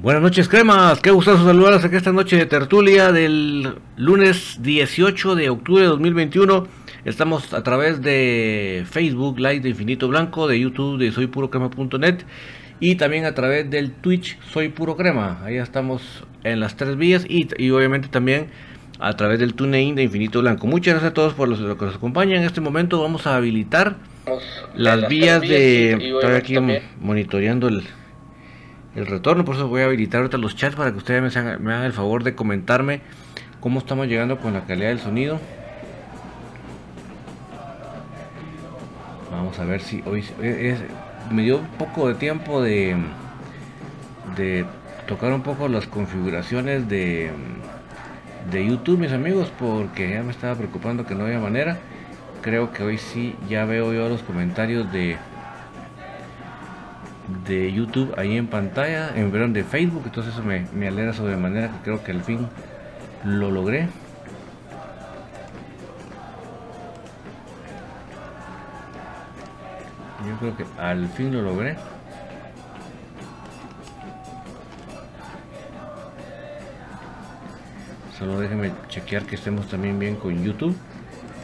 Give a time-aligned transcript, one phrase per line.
[0.00, 1.00] Buenas noches, cremas.
[1.00, 6.68] Qué gustoso saludarlos aquí esta noche de tertulia del lunes 18 de octubre de 2021.
[7.04, 12.18] Estamos a través de Facebook Live de Infinito Blanco, de YouTube de soypurocrema.net
[12.78, 15.40] y también a través del Twitch Soy Puro Crema.
[15.42, 18.50] Ahí estamos en las tres vías y, y obviamente también
[19.00, 20.68] a través del TuneIn de Infinito Blanco.
[20.68, 22.38] Muchas gracias a todos por los, que nos acompañan.
[22.38, 23.96] En este momento vamos a habilitar
[24.76, 25.94] las, vías, de...
[25.94, 26.54] Estoy aquí
[27.00, 27.82] monitoreando el
[28.98, 29.44] el retorno.
[29.44, 31.22] Por eso voy a habilitar ahorita los chats para que ustedes
[31.60, 33.00] me hagan, el favor de comentarme
[33.60, 35.40] cómo estamos llegando con la calidad del sonido.
[39.30, 40.80] Vamos a ver si hoy es,
[41.30, 42.96] me dio un poco de tiempo de,
[44.36, 44.64] de
[45.06, 47.30] tocar un poco las configuraciones de,
[48.50, 51.78] de YouTube, mis amigos, porque ya me estaba preocupando que no había manera.
[52.42, 55.18] Creo que hoy sí ya veo yo los comentarios de,
[57.46, 61.68] de YouTube ahí en pantalla, en verón de Facebook, entonces eso me, me alegra sobremanera
[61.68, 62.48] que creo que al fin
[63.24, 63.88] lo logré.
[70.26, 71.76] Yo creo que al fin lo logré.
[78.18, 80.76] Solo déjenme chequear que estemos también bien con YouTube.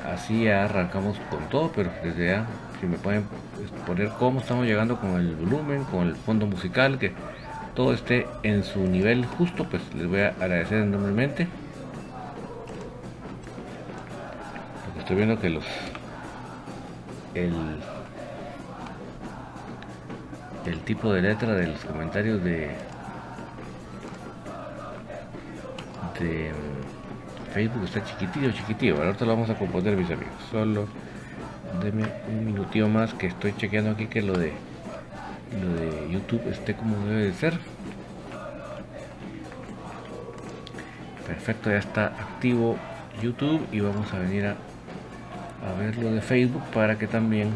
[0.05, 2.47] Así ya arrancamos con todo, pero desde ya
[2.81, 3.25] si me pueden
[3.87, 7.13] poner cómo estamos llegando con el volumen, con el fondo musical, que
[7.75, 11.49] todo esté en su nivel justo, pues les voy a agradecer enormemente.
[14.85, 15.65] Porque estoy viendo que los
[17.35, 17.53] el
[20.67, 22.71] el tipo de letra de los comentarios de
[26.21, 26.53] de
[27.53, 29.03] Facebook está chiquitillo, chiquitillo.
[29.03, 30.33] Ahorita lo vamos a componer, mis amigos.
[30.51, 30.87] Solo
[31.85, 34.55] Deme un minutito más que estoy chequeando aquí que lo de
[35.61, 37.59] lo de YouTube esté como debe de ser.
[41.27, 42.79] Perfecto, ya está activo
[43.23, 47.51] YouTube y vamos a venir a, a ver lo de Facebook para que también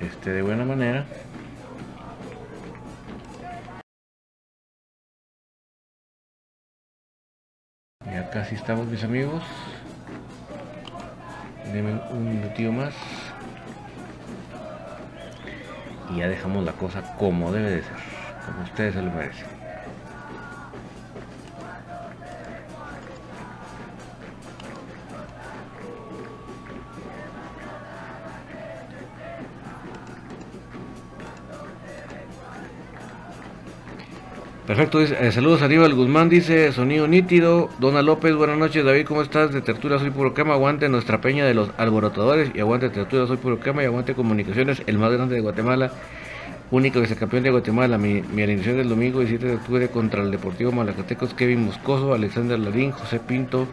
[0.00, 1.04] esté de buena manera.
[8.06, 9.42] Ya casi estamos mis amigos.
[11.72, 12.94] Deme un minutito más.
[16.10, 17.96] Y ya dejamos la cosa como debe de ser.
[18.44, 19.59] Como ustedes se lo merecen.
[34.70, 37.70] Perfecto, eh, saludos arriba el Guzmán, dice sonido nítido.
[37.80, 39.50] Dona López, buenas noches, David, ¿cómo estás?
[39.50, 43.36] De Tertura soy puro cama, aguante nuestra peña de los alborotadores y aguante Tertura soy
[43.38, 45.90] puro cama y aguante comunicaciones, el más grande de Guatemala,
[46.70, 47.98] único vicecampeón de Guatemala.
[47.98, 52.56] Mi, mi alineación del domingo 17 de octubre contra el Deportivo Malacatecos, Kevin Moscoso, Alexander
[52.56, 53.66] Larín, José Pinto,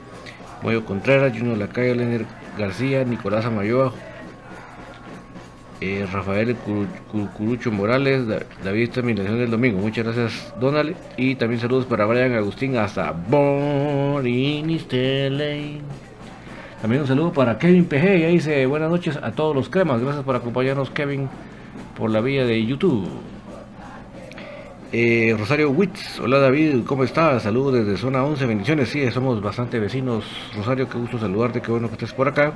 [0.64, 2.26] Moyo Contreras, Junior Lacayo, Lener
[2.58, 3.94] García, Nicolás Amayoa,
[5.80, 6.56] eh, Rafael
[7.36, 8.28] Curucho Morales,
[8.64, 9.80] David esta del domingo.
[9.80, 10.96] Muchas gracias, Donald.
[11.18, 14.38] Y también saludos para Brian Agustín hasta Borinistele.
[16.82, 20.02] También un saludo para Kevin PG, y dice buenas noches a todos los cremas.
[20.02, 21.28] Gracias por acompañarnos, Kevin,
[21.98, 23.08] por la vía de YouTube.
[24.92, 27.44] Eh, Rosario Witz, hola David, ¿cómo estás?
[27.44, 28.90] Saludos desde zona 11, bendiciones.
[28.90, 30.24] Sí, somos bastante vecinos.
[30.56, 32.54] Rosario, qué gusto saludarte, qué bueno que estés por acá.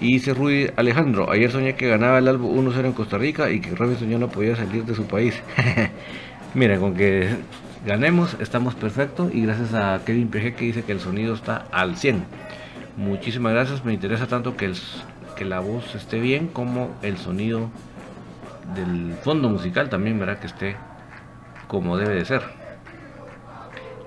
[0.00, 3.60] Y dice Rudy Alejandro, ayer soñé que ganaba el Albo 1-0 en Costa Rica y
[3.60, 5.40] que Robinson ya no podía salir de su país.
[6.54, 7.28] Mira, con que
[7.86, 11.96] ganemos estamos perfectos y gracias a Kevin PG que dice que el sonido está al
[11.96, 12.24] 100.
[12.96, 14.76] Muchísimas gracias, me interesa tanto que, el,
[15.36, 17.70] que la voz esté bien como el sonido
[18.74, 20.76] del fondo musical también, verá que esté
[21.66, 22.42] como debe de ser.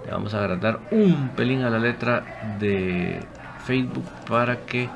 [0.05, 3.19] Le vamos a agrandar un pelín a la letra de
[3.65, 4.89] Facebook para que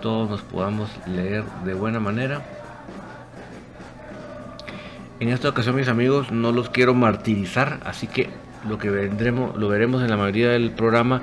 [0.00, 2.42] todos nos podamos leer de buena manera.
[5.20, 8.28] En esta ocasión, mis amigos, no los quiero martirizar, así que
[8.68, 11.22] lo que vendremos, lo veremos en la mayoría del programa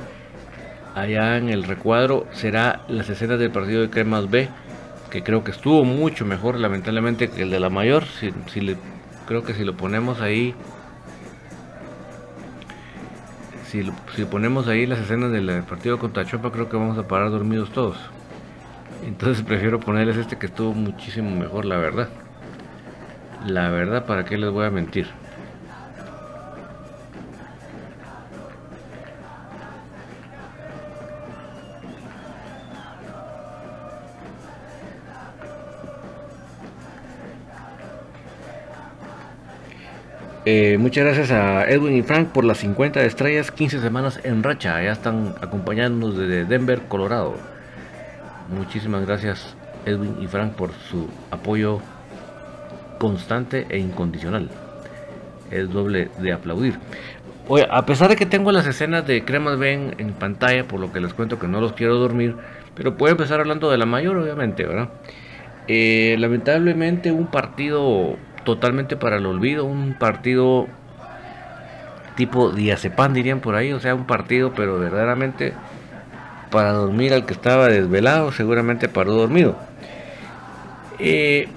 [0.96, 4.50] allá en el recuadro será las escenas del partido de Cremas B,
[5.10, 8.04] que creo que estuvo mucho mejor, lamentablemente, que el de la mayor.
[8.06, 8.78] Si, le,
[9.28, 10.54] creo que si lo ponemos ahí,
[13.68, 13.84] si,
[14.16, 17.72] si ponemos ahí las escenas del partido contra Chopa, creo que vamos a parar dormidos
[17.72, 17.98] todos.
[19.06, 22.10] Entonces prefiero ponerles este que estuvo muchísimo mejor, la verdad.
[23.46, 25.08] La verdad, ¿para qué les voy a mentir?
[40.46, 44.82] Eh, muchas gracias a Edwin y Frank por las 50 estrellas, 15 semanas en racha.
[44.84, 47.53] Ya están acompañándonos desde Denver, Colorado.
[48.54, 49.56] Muchísimas gracias
[49.86, 51.80] Edwin y Frank por su apoyo
[53.00, 54.50] constante e incondicional.
[55.52, 56.80] Es doble de aplaudir.
[57.48, 60.94] Oye, a pesar de que tengo las escenas de Cremas Ben en pantalla, por lo
[60.94, 62.36] que les cuento que no los quiero dormir,
[62.76, 64.90] pero puedo empezar hablando de la mayor, obviamente, ¿verdad?
[65.68, 70.68] Eh, lamentablemente un partido totalmente para el olvido, un partido
[72.16, 75.54] tipo diazepam dirían por ahí, o sea, un partido pero verdaderamente
[76.54, 79.58] para dormir al que estaba desvelado, seguramente paró dormido.
[81.00, 81.48] Eh,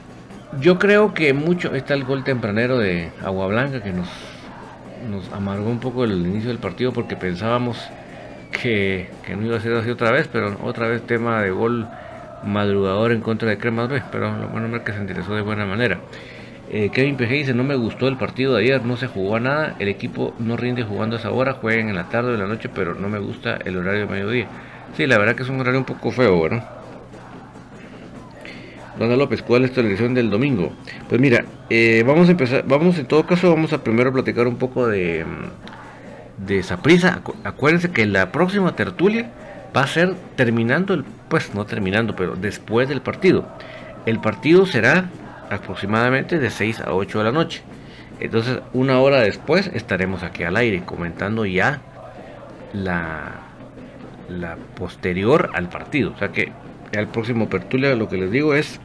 [0.59, 4.09] yo creo que mucho está el gol tempranero de Agua Blanca que nos,
[5.11, 7.77] nos amargó un poco el inicio del partido porque pensábamos
[8.51, 11.87] que, no iba a ser así otra vez, pero otra vez tema de gol
[12.43, 15.67] madrugador en contra de Cremas B, pero lo bueno es que se interesó de buena
[15.67, 15.99] manera.
[16.71, 19.41] Eh, Kevin PG dice, no me gustó el partido de ayer, no se jugó a
[19.41, 22.41] nada, el equipo no rinde jugando a esa hora, juegan en la tarde o en
[22.41, 24.49] la noche, pero no me gusta el horario de mediodía.
[24.97, 26.65] Sí, la verdad que es un horario un poco feo, ¿verdad?
[28.99, 30.73] Dona López, ¿cuál es tu elección del domingo?
[31.07, 34.57] Pues mira, eh, vamos a empezar, vamos en todo caso, vamos a primero platicar un
[34.57, 35.27] poco de,
[36.39, 37.21] de prisa.
[37.45, 39.31] Acuérdense que la próxima tertulia
[39.77, 43.47] va a ser terminando, el, pues no terminando, pero después del partido.
[44.07, 45.11] El partido será
[45.51, 47.61] aproximadamente de 6 a 8 de la noche.
[48.19, 51.83] Entonces, una hora después estaremos aquí al aire comentando ya
[52.73, 53.46] la,
[54.29, 56.13] la posterior al partido.
[56.15, 56.53] O sea que
[56.93, 58.81] el próximo Pertulia lo que les digo es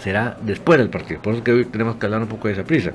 [0.00, 1.20] será después del partido.
[1.20, 2.92] Por eso que hoy tenemos que hablar un poco de esa prisa.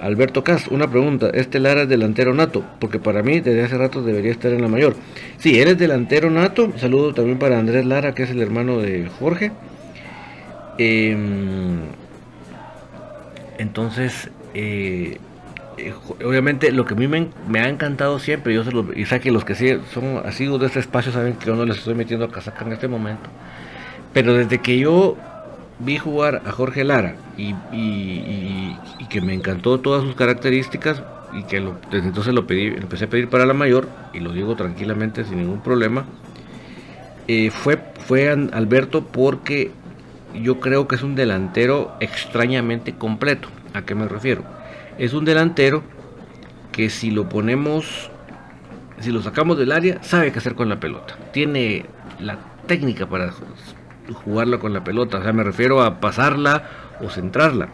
[0.00, 1.30] Alberto Cas, una pregunta.
[1.34, 2.64] ¿Este Lara es delantero nato?
[2.78, 4.94] Porque para mí desde hace rato debería estar en la mayor.
[5.38, 6.72] Sí, él es delantero nato.
[6.76, 9.50] Saludo también para Andrés Lara, que es el hermano de Jorge.
[10.78, 11.80] Em,
[13.58, 15.18] entonces, eh,
[15.78, 15.94] eh,
[16.24, 19.44] obviamente lo que a mí me, ha encantado siempre, yo se y sé que los
[19.44, 22.30] que sí son asiduos de este espacio saben que yo no les estoy metiendo a
[22.30, 23.30] casaca en este momento,
[24.12, 25.16] pero desde que yo
[25.78, 27.54] vi jugar a Jorge Lara y,
[29.08, 33.28] que me encantó todas sus características y que desde entonces lo pedí, empecé a pedir
[33.28, 36.04] para la mayor y lo digo tranquilamente sin ningún problema,
[37.26, 39.70] eh, fue, fue Alberto porque
[40.34, 43.48] yo creo que es un delantero extrañamente completo.
[43.74, 44.57] ¿A qué me refiero?
[44.98, 45.82] Es un delantero
[46.72, 48.10] que si lo ponemos,
[49.00, 51.16] si lo sacamos del área, sabe qué hacer con la pelota.
[51.32, 51.86] Tiene
[52.18, 53.32] la técnica para
[54.24, 55.18] jugarla con la pelota.
[55.18, 56.64] O sea, me refiero a pasarla
[57.00, 57.68] o centrarla.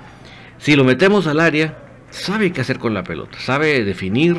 [0.58, 1.78] Si lo metemos al área,
[2.10, 3.38] sabe qué hacer con la pelota.
[3.38, 4.36] Sabe definir,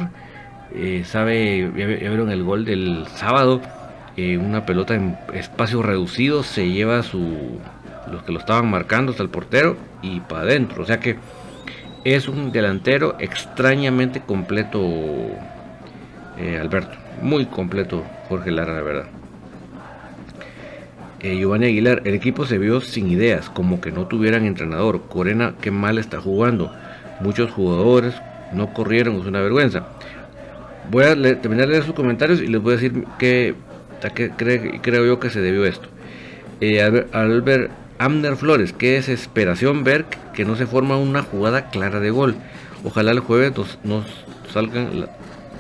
[0.74, 3.62] eh, sabe, ya, vieron el gol del sábado,
[4.18, 7.60] eh, una pelota en espacio reducido se lleva su
[8.12, 10.84] los que lo estaban marcando hasta el portero y para adentro.
[10.84, 11.18] O sea que
[12.05, 14.79] es un delantero extrañamente completo,
[16.38, 16.95] eh, Alberto.
[17.21, 19.05] Muy completo Jorge Lara, la verdad.
[21.19, 25.07] Eh, Giovanni Aguilar, el equipo se vio sin ideas, como que no tuvieran entrenador.
[25.09, 26.71] Corena, qué mal está jugando.
[27.19, 28.13] Muchos jugadores
[28.53, 29.88] no corrieron, es una vergüenza.
[30.91, 33.55] Voy a terminar de leer sus comentarios y les voy a decir qué,
[34.03, 35.88] ¿A qué creo yo que se debió esto?
[36.62, 42.12] Eh, Albert Amner Flores, qué desesperación ver que no se forma una jugada clara de
[42.12, 42.36] gol.
[42.84, 44.06] Ojalá el jueves nos,
[44.52, 45.08] salgan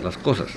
[0.03, 0.47] las cosas.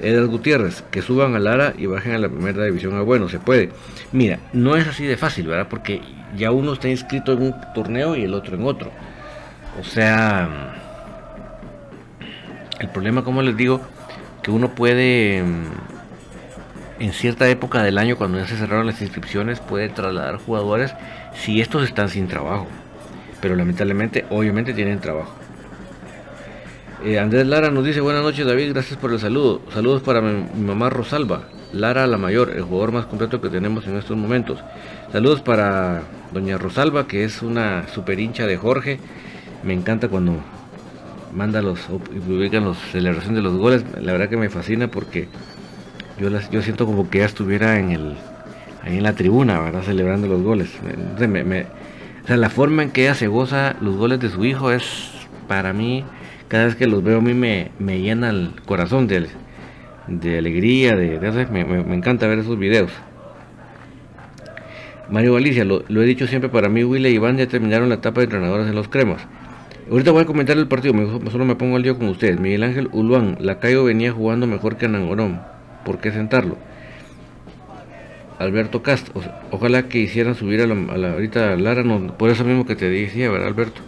[0.00, 2.94] Edgar Gutiérrez, que suban a Lara y bajen a la primera división.
[2.96, 3.70] Ah, bueno, se puede.
[4.12, 5.68] Mira, no es así de fácil, ¿verdad?
[5.68, 6.02] Porque
[6.36, 8.90] ya uno está inscrito en un torneo y el otro en otro.
[9.80, 10.74] O sea,
[12.80, 13.80] el problema, como les digo,
[14.42, 15.42] que uno puede,
[16.98, 20.94] en cierta época del año, cuando ya se cerraron las inscripciones, puede trasladar jugadores
[21.34, 22.66] si estos están sin trabajo.
[23.40, 25.34] Pero lamentablemente, obviamente tienen trabajo.
[27.04, 29.60] Eh, Andrés Lara nos dice, buenas noches David, gracias por el saludo.
[29.74, 33.96] Saludos para mi, mamá Rosalba, Lara la mayor, el jugador más completo que tenemos en
[33.96, 34.60] estos momentos.
[35.12, 39.00] Saludos para doña Rosalba, que es una super hincha de Jorge.
[39.64, 40.36] Me encanta cuando
[41.34, 41.80] manda los
[42.14, 43.84] y publican los celebración de los goles.
[44.00, 45.28] La verdad que me fascina porque
[46.18, 48.16] yo las, yo siento como que ya estuviera en el
[48.82, 49.82] ahí en la tribuna, ¿verdad?
[49.82, 50.70] Celebrando los goles.
[50.78, 55.10] o sea, la forma en que ella se goza los goles de su hijo es
[55.48, 56.04] para mí
[56.48, 59.26] cada vez que los veo a mí me, llena el corazón de,
[60.06, 61.18] de alegría, de,
[61.50, 62.90] me, encanta ver esos videos.
[65.10, 68.20] Mario Galicia, lo, he dicho siempre, para mí Willy y Iván ya terminaron la etapa
[68.20, 69.26] de entrenadores en los cremas.
[69.90, 70.94] Ahorita voy a comentar el partido,
[71.30, 72.40] solo me pongo al día con ustedes.
[72.40, 75.40] Miguel Ángel Uluán, Lacayo venía jugando mejor que Anangorón.
[75.84, 76.56] ¿Por qué sentarlo?
[78.38, 79.08] Alberto Cast,
[79.50, 83.30] ojalá que hicieran subir a la, ahorita Lara, no, por eso mismo que te decía,
[83.30, 83.80] ¿verdad, Alberto?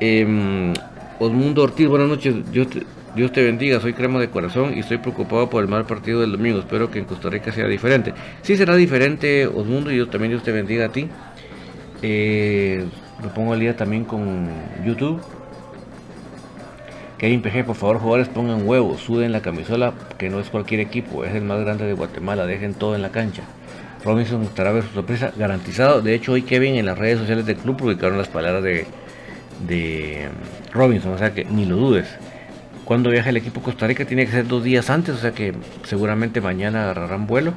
[0.00, 0.72] Eh,
[1.20, 2.34] Osmundo Ortiz, buenas noches.
[2.50, 2.82] Dios te,
[3.14, 3.80] Dios te bendiga.
[3.80, 6.58] Soy crema de corazón y estoy preocupado por el mal partido del domingo.
[6.58, 8.12] Espero que en Costa Rica sea diferente.
[8.42, 11.08] Sí será diferente, Osmundo, y yo también Dios te bendiga a ti.
[12.02, 12.84] Eh,
[13.22, 14.48] me pongo al día también con
[14.84, 15.22] YouTube.
[17.22, 21.24] Kevin PG, por favor, jugadores pongan huevos, suden la camisola, que no es cualquier equipo,
[21.24, 23.44] es el más grande de Guatemala, dejen todo en la cancha.
[24.04, 26.02] Robinson estará ver su sorpresa, garantizado.
[26.02, 28.86] De hecho, hoy Kevin en las redes sociales del club publicaron las palabras de,
[29.68, 30.30] de
[30.72, 32.08] Robinson, o sea que ni lo dudes.
[32.84, 35.30] Cuando viaja el equipo a Costa Rica tiene que ser dos días antes, o sea
[35.30, 37.54] que seguramente mañana agarrarán vuelo.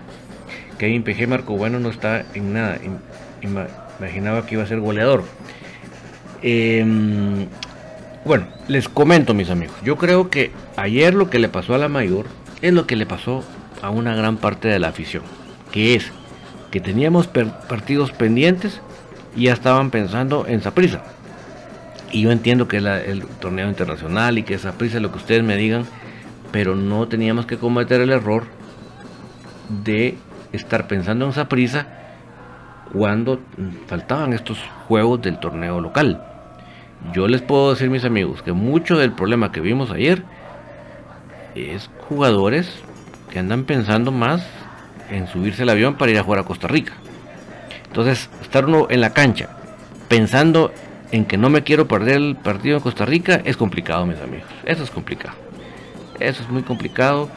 [0.78, 2.78] Kevin PG Marco Bueno no está en nada,
[3.42, 5.24] imaginaba que iba a ser goleador.
[6.44, 7.48] Em,
[8.25, 11.88] bueno, les comento mis amigos, yo creo que ayer lo que le pasó a la
[11.88, 12.25] mayor
[12.62, 13.44] es lo que le pasó
[13.82, 15.24] a una gran parte de la afición,
[15.72, 16.12] que es
[16.72, 18.82] que teníamos partidos pendientes
[19.36, 21.03] y ya estaban pensando en prisa
[22.15, 25.58] y yo entiendo que el torneo internacional y que esa prisa, lo que ustedes me
[25.58, 25.86] digan,
[26.51, 28.46] pero no teníamos que cometer el error
[29.84, 30.17] de
[30.53, 31.88] estar pensando en esa prisa
[32.94, 33.41] cuando
[33.88, 36.24] faltaban estos juegos del torneo local.
[37.14, 40.24] Yo les puedo decir, mis amigos, que mucho del problema que vimos ayer
[41.56, 42.70] es jugadores
[43.30, 44.46] que andan pensando más
[45.10, 46.94] en subirse el avión para ir a jugar a Costa Rica.
[47.88, 49.50] Entonces, estar uno en la cancha
[50.08, 50.72] pensando
[51.12, 54.48] en que no me quiero perder el partido en Costa Rica es complicado, mis amigos.
[54.66, 55.36] Eso es complicado.
[56.20, 57.30] Eso es muy complicado.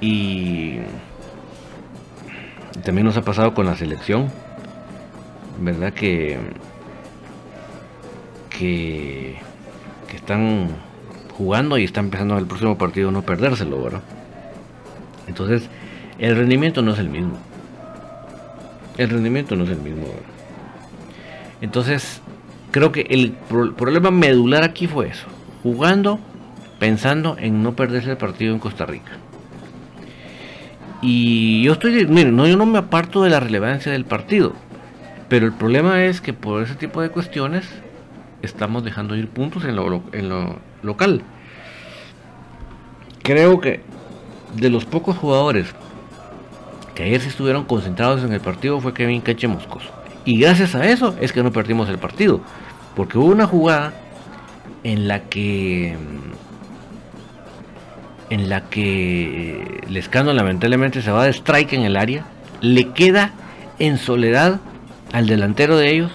[0.00, 0.78] Y
[2.84, 4.30] también nos ha pasado con la selección.
[5.60, 5.92] ¿Verdad?
[5.92, 6.38] Que,
[8.62, 9.36] que,
[10.14, 10.68] están
[11.36, 14.02] jugando y están empezando el próximo partido no perdérselo, ¿verdad?
[15.26, 15.68] Entonces,
[16.18, 17.38] el rendimiento no es el mismo.
[18.98, 20.06] El rendimiento no es el mismo.
[21.60, 22.20] Entonces,
[22.70, 25.26] creo que el problema medular aquí fue eso.
[25.62, 26.20] Jugando,
[26.78, 29.12] pensando en no perderse el partido en Costa Rica.
[31.00, 34.52] Y yo estoy, miren, no, yo no me aparto de la relevancia del partido.
[35.28, 37.66] Pero el problema es que por ese tipo de cuestiones
[38.42, 41.22] estamos dejando ir puntos en lo, en lo local.
[43.22, 43.80] Creo que
[44.54, 45.72] de los pocos jugadores
[46.94, 49.90] que ayer se estuvieron concentrados en el partido fue Kevin Cache Moscoso.
[50.24, 52.40] Y gracias a eso es que no perdimos el partido.
[52.94, 53.94] Porque hubo una jugada
[54.84, 55.96] en la que
[58.30, 62.24] en la que Lescano lamentablemente se va de strike en el área,
[62.62, 63.32] le queda
[63.78, 64.58] en soledad
[65.12, 66.10] al delantero de ellos.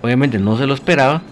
[0.00, 1.22] Obviamente no se lo esperaba,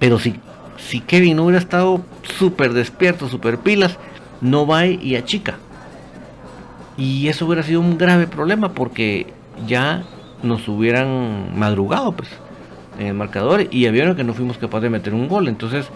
[0.00, 0.34] pero si,
[0.78, 3.96] si Kevin hubiera estado súper despierto, súper pilas,
[4.40, 5.58] no va y achica.
[6.96, 9.28] Y eso hubiera sido un grave problema porque
[9.66, 10.02] ya
[10.42, 12.28] nos hubieran madrugado, pues
[12.98, 15.48] en el marcador y ya vieron que no fuimos capaces de meter un gol.
[15.48, 15.86] Entonces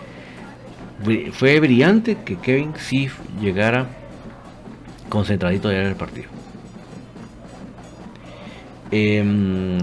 [1.33, 3.09] fue brillante que Kevin sí
[3.41, 3.87] llegara
[5.09, 6.29] concentradito ya en el partido.
[8.91, 9.79] Em,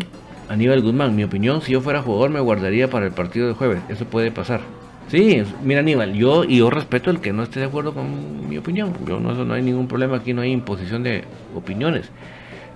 [0.52, 3.82] Aníbal Guzmán, mi opinión, si yo fuera jugador me guardaría para el partido de jueves.
[3.88, 4.60] Eso puede pasar.
[5.08, 8.58] Sí, mira Aníbal, yo y yo respeto el que no esté de acuerdo con mi
[8.58, 8.94] opinión.
[9.08, 11.24] Yo no, no hay ningún problema aquí, no hay imposición de
[11.56, 12.10] opiniones.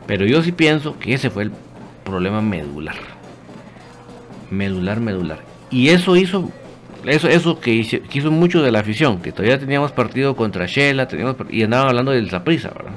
[0.07, 1.51] Pero yo sí pienso que ese fue el
[2.05, 2.95] problema medular.
[4.49, 5.39] Medular, medular.
[5.69, 6.49] Y eso hizo
[7.05, 11.35] eso, eso que, hizo, mucho de la afición, que todavía teníamos partido contra Shela, teníamos,
[11.49, 12.93] y andaban hablando del Zaprisa, ¿verdad?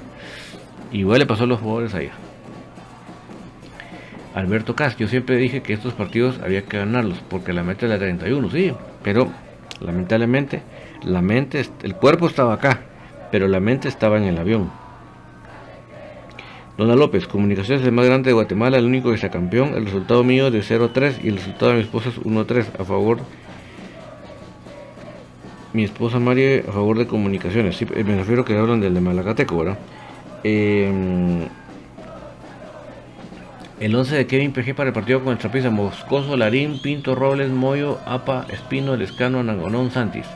[0.93, 2.11] Igual le pasó a los jugadores ahí.
[4.39, 7.99] Alberto Cas, yo siempre dije que estos partidos había que ganarlos, porque la meta era
[7.99, 8.73] 31, sí,
[9.03, 9.29] pero
[9.81, 10.63] lamentablemente
[11.03, 12.83] la mente, el cuerpo estaba acá,
[13.33, 14.71] pero la mente estaba en el avión.
[16.77, 19.75] Dona López, Comunicaciones es el más grande de Guatemala, el único que sea campeón.
[19.75, 22.85] El resultado mío es de 0-3 y el resultado de mi esposa es 1-3 a
[22.85, 23.19] favor
[25.73, 27.77] mi esposa María a favor de comunicaciones.
[27.77, 29.79] Sí, me refiero que hablan del de Malacateco, ¿verdad?
[30.45, 31.49] Em,
[33.81, 37.51] el 11 de Kevin PG para el partido con el Trapiza, Moscoso, Larín, Pinto, Robles,
[37.51, 40.27] Moyo, Apa, Espino, Lescano, Nangonón, Santis.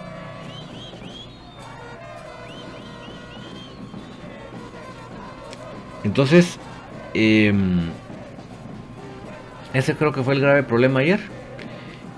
[6.05, 6.59] Entonces,
[7.15, 7.91] em,
[9.73, 11.21] ese creo que fue el grave problema ayer.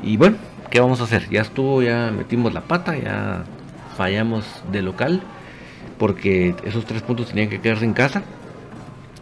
[0.02, 0.36] Y bueno,
[0.70, 1.28] ¿qué vamos a hacer?
[1.30, 3.44] Ya estuvo, ya metimos la pata, ya
[3.96, 5.22] fallamos de local,
[5.98, 8.22] porque esos tres puntos tenían que quedarse en casa.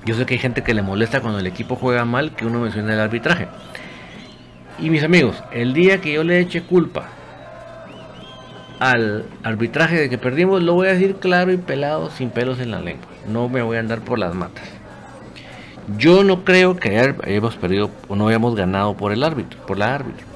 [0.05, 2.61] Yo sé que hay gente que le molesta cuando el equipo juega mal que uno
[2.61, 3.49] mencione el arbitraje.
[4.79, 7.09] Y mis amigos, el día que yo le eche culpa
[8.81, 12.73] al arbitraje de que perdimos, lo voy a decir claro y pelado, sin pelos en
[12.73, 13.07] la lengua.
[13.29, 14.65] No me voy a andar por las matas.
[15.99, 19.95] Yo no creo que hayamos perdido o no hayamos ganado por el árbitro, por la
[19.95, 20.27] árbitro.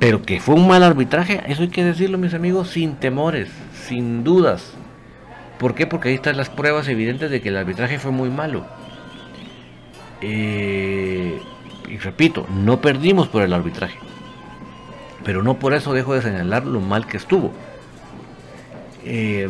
[0.00, 3.48] Pero que fue un mal arbitraje, eso hay que decirlo, mis amigos, sin temores,
[3.86, 4.72] sin dudas.
[5.62, 5.86] ¿Por qué?
[5.86, 8.66] Porque ahí están las pruebas evidentes de que el arbitraje fue muy malo.
[10.20, 11.40] Eh,
[11.88, 13.96] y repito, no perdimos por el arbitraje.
[15.24, 17.52] Pero no por eso dejo de señalar lo mal que estuvo.
[19.04, 19.48] Eh,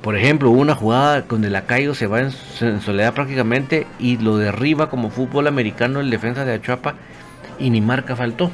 [0.00, 2.32] por ejemplo, una jugada donde Lacayo se va en,
[2.80, 6.94] soledad prácticamente y lo derriba como fútbol americano el defensa de Achuapa
[7.58, 8.50] y ni marca faltó.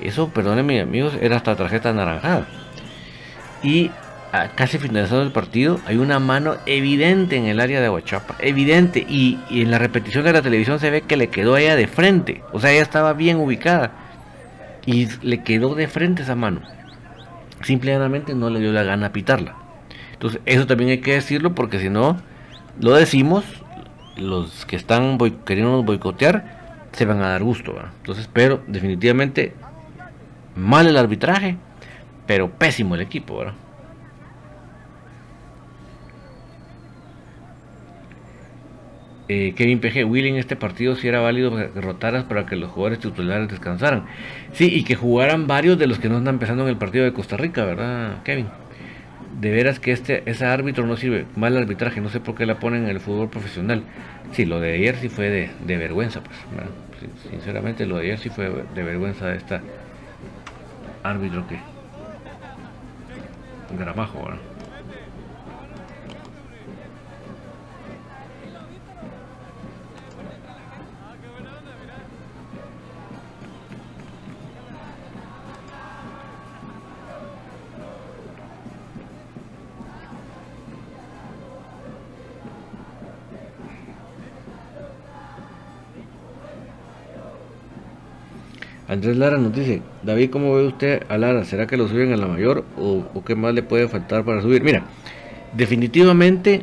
[0.00, 2.48] Eso, perdónenme amigos, era hasta tarjeta naranjada.
[3.62, 3.92] Y
[4.54, 8.34] casi finalizado el partido, hay una mano evidente en el área de Aguachapa.
[8.38, 9.06] Evidente.
[9.08, 12.42] Y, en la repetición de la televisión se ve que le quedó ella de frente.
[12.52, 13.92] O sea, ella estaba bien ubicada.
[14.86, 16.62] Y le quedó de frente esa mano.
[17.62, 19.54] Simplemente no le dio la gana pitarla.
[20.12, 22.16] Entonces, eso también hay que decirlo porque si no,
[22.80, 23.44] lo decimos,
[24.16, 27.74] los que están queriendo boicotear se van a dar gusto.
[28.00, 29.54] Entonces, pero definitivamente
[30.54, 31.56] Mal el arbitraje,
[32.26, 33.54] pero pésimo el equipo, ¿verdad?
[39.28, 42.70] Eh, Kevin PG, Willy en este partido si era válido que rotaras para que los
[42.70, 44.04] jugadores titulares descansaran.
[44.52, 47.12] Sí, y que jugaran varios de los que no están empezando en el partido de
[47.12, 48.48] Costa Rica, ¿verdad, Kevin?
[49.40, 51.26] De veras que este ese árbitro no sirve.
[51.36, 53.82] Mal arbitraje, no sé por qué la ponen en el fútbol profesional.
[54.32, 56.36] Sí, lo de ayer sí fue de, vergüenza, pues.
[57.30, 59.60] sinceramente, lo de ayer sí fue de vergüenza de esta
[61.02, 61.58] árbitro que
[63.78, 64.51] Gramajo, ¿verdad?
[88.92, 91.44] Andrés Lara nos dice, David, ¿cómo ve usted a Lara?
[91.44, 94.62] ¿Será que lo suben a la mayor o, qué más le puede faltar para subir?
[94.62, 94.82] Mira,
[95.54, 96.62] definitivamente,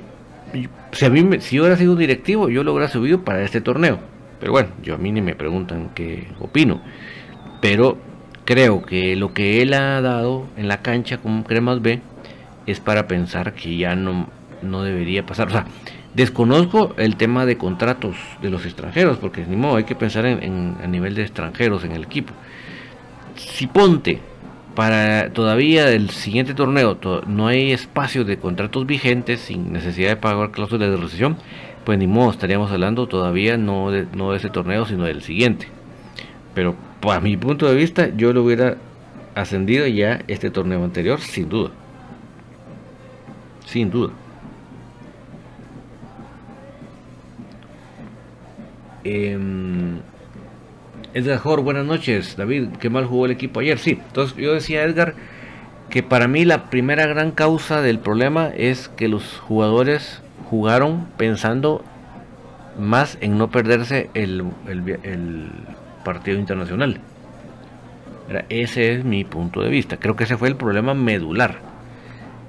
[0.91, 1.09] si,
[1.55, 3.99] yo hubiera sido directivo, yo lo hubiera subido para este torneo.
[4.39, 6.81] Pero bueno, yo a mí ni me preguntan qué opino.
[7.61, 7.97] Pero
[8.45, 11.99] creo que lo que él ha dado en la cancha como Cremas B
[12.67, 14.27] es para pensar que ya no,
[14.61, 15.47] no debería pasar.
[15.47, 15.65] O sea,
[16.19, 20.75] Desconozco el tema de contratos de los extranjeros, porque ni modo, hay que pensar en,
[20.83, 22.33] a nivel de extranjeros en el equipo.
[23.37, 24.19] Si ponte
[24.75, 30.51] para todavía del siguiente torneo no hay espacio de contratos vigentes sin necesidad de pagar
[30.51, 31.37] cláusulas de recesión,
[31.85, 35.69] pues ni modo, estaríamos hablando todavía no de, no de ese torneo, sino del siguiente.
[36.53, 38.75] Pero para mi punto de vista, yo lo hubiera
[39.35, 41.71] ascendido ya este torneo anterior, sin duda.
[43.65, 44.11] Sin duda.
[49.03, 49.37] Eh,
[51.13, 52.35] Edgar Jor, buenas noches.
[52.37, 53.79] David, qué mal jugó el equipo ayer.
[53.79, 55.15] Sí, entonces yo decía Edgar
[55.89, 61.83] que para mí la primera gran causa del problema es que los jugadores jugaron pensando
[62.79, 64.45] más en no perderse el,
[66.03, 66.99] partido internacional.
[68.49, 69.97] Ese es mi punto de vista.
[69.97, 71.57] Creo que ese fue el problema medular.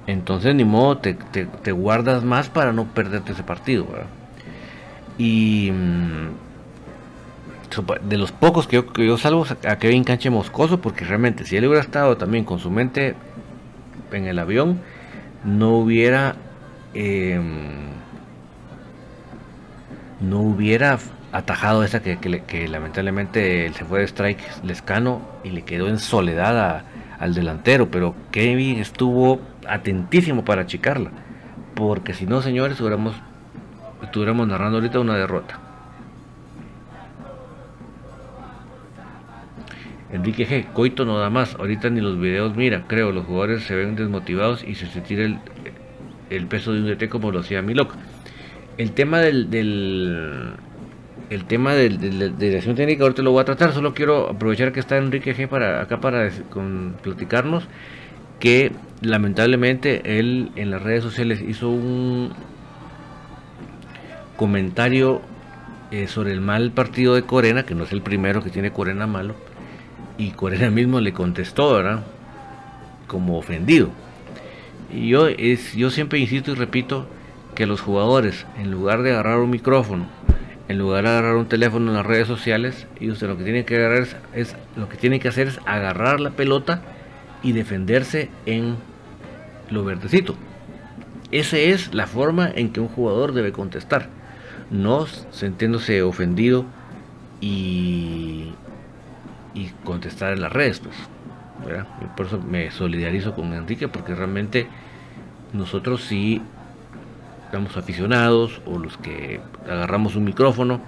[0.07, 3.87] Entonces, ni modo, te, guardas más para no perderte ese partido.
[5.21, 6.29] Y mm,
[8.09, 11.83] de los pocos que yo, salvo a Kevin Canche Moscoso, porque realmente si él hubiera
[11.83, 13.13] estado también con su mente
[14.11, 14.79] en el avión,
[15.43, 16.37] no hubiera
[16.95, 17.91] em,
[20.21, 20.97] no hubiera
[21.31, 26.83] atajado esa que, lamentablemente se fue de strike Lescano y le quedó en soledad
[27.19, 31.11] al delantero, pero Kevin estuvo atentísimo para achicarla,
[31.75, 32.81] porque si no, señores,
[34.03, 35.59] estuviéramos narrando ahorita una derrota.
[40.11, 40.73] Enrique G.
[40.73, 41.55] Coito no da más.
[41.55, 42.85] Ahorita ni los videos mira.
[42.87, 45.25] Creo, los jugadores se ven desmotivados y se, se tira
[46.29, 47.95] el, peso de un DT como lo hacía Milok.
[48.77, 49.47] El tema del,
[51.29, 53.71] el tema de, la dirección técnica ahorita lo voy a tratar.
[53.71, 57.67] Solo quiero aprovechar que está Enrique G para acá para con, platicarnos
[58.39, 62.33] que lamentablemente él en las redes sociales hizo un
[64.41, 65.21] comentario
[65.91, 69.05] eh, sobre el mal partido de Corena, que no es el primero que tiene Corena
[69.05, 69.35] malo
[70.17, 72.03] y Corena mismo le contestó, ¿verdad?
[73.05, 73.89] Como ofendido.
[74.91, 77.05] Y yo, es, yo siempre insisto y repito
[77.53, 80.07] que los jugadores, en lugar de agarrar un micrófono,
[80.67, 83.75] en lugar de agarrar un teléfono en las redes sociales, usted lo que tiene que
[83.75, 86.81] agarrar es, lo que tiene que hacer es agarrar la pelota
[87.43, 88.77] y defenderse en
[89.69, 90.35] lo verdecito.
[91.29, 94.09] Esa es la forma en que un jugador debe contestar,
[94.71, 96.65] no sintiéndose ofendido
[97.39, 98.51] y
[99.53, 100.95] y contestar en las redes, pues.
[102.15, 104.67] por eso me solidarizo con Enrique, porque realmente
[105.53, 106.41] nosotros sí
[107.45, 110.81] estamos aficionados o los que agarramos un micrófono,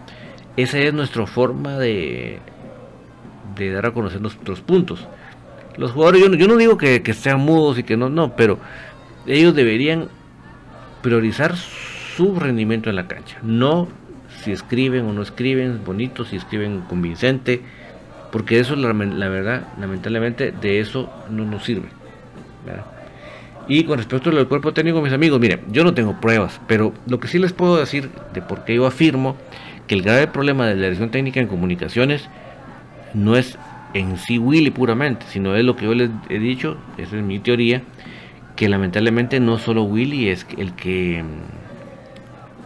[0.56, 2.39] esa es nuestra forma de,
[3.56, 5.08] de dar a conocer nuestros puntos.
[5.76, 8.60] Los jugadores, yo, no digo que, que, sean mudos y que no, no, pero
[9.26, 10.08] ellos deberían
[11.02, 11.92] priorizar su
[12.39, 13.88] rendimiento en la cancha, no
[14.43, 17.62] si escriben o no escriben bonito, si escriben convincente,
[18.32, 21.88] porque eso, la, verdad, lamentablemente, de eso no nos sirve.
[23.67, 27.19] Y con respecto al cuerpo técnico, mis amigos, miren, yo no tengo pruebas, pero lo
[27.19, 29.38] que sí les puedo decir de por qué yo afirmo
[29.88, 32.28] que el grave problema de la dirección técnica en comunicaciones
[33.13, 33.58] no es
[33.93, 37.39] en sí Willy puramente, sino es lo que yo les he dicho, esa es mi
[37.39, 37.84] teoría,
[38.56, 41.23] que lamentablemente no solo Willy es el que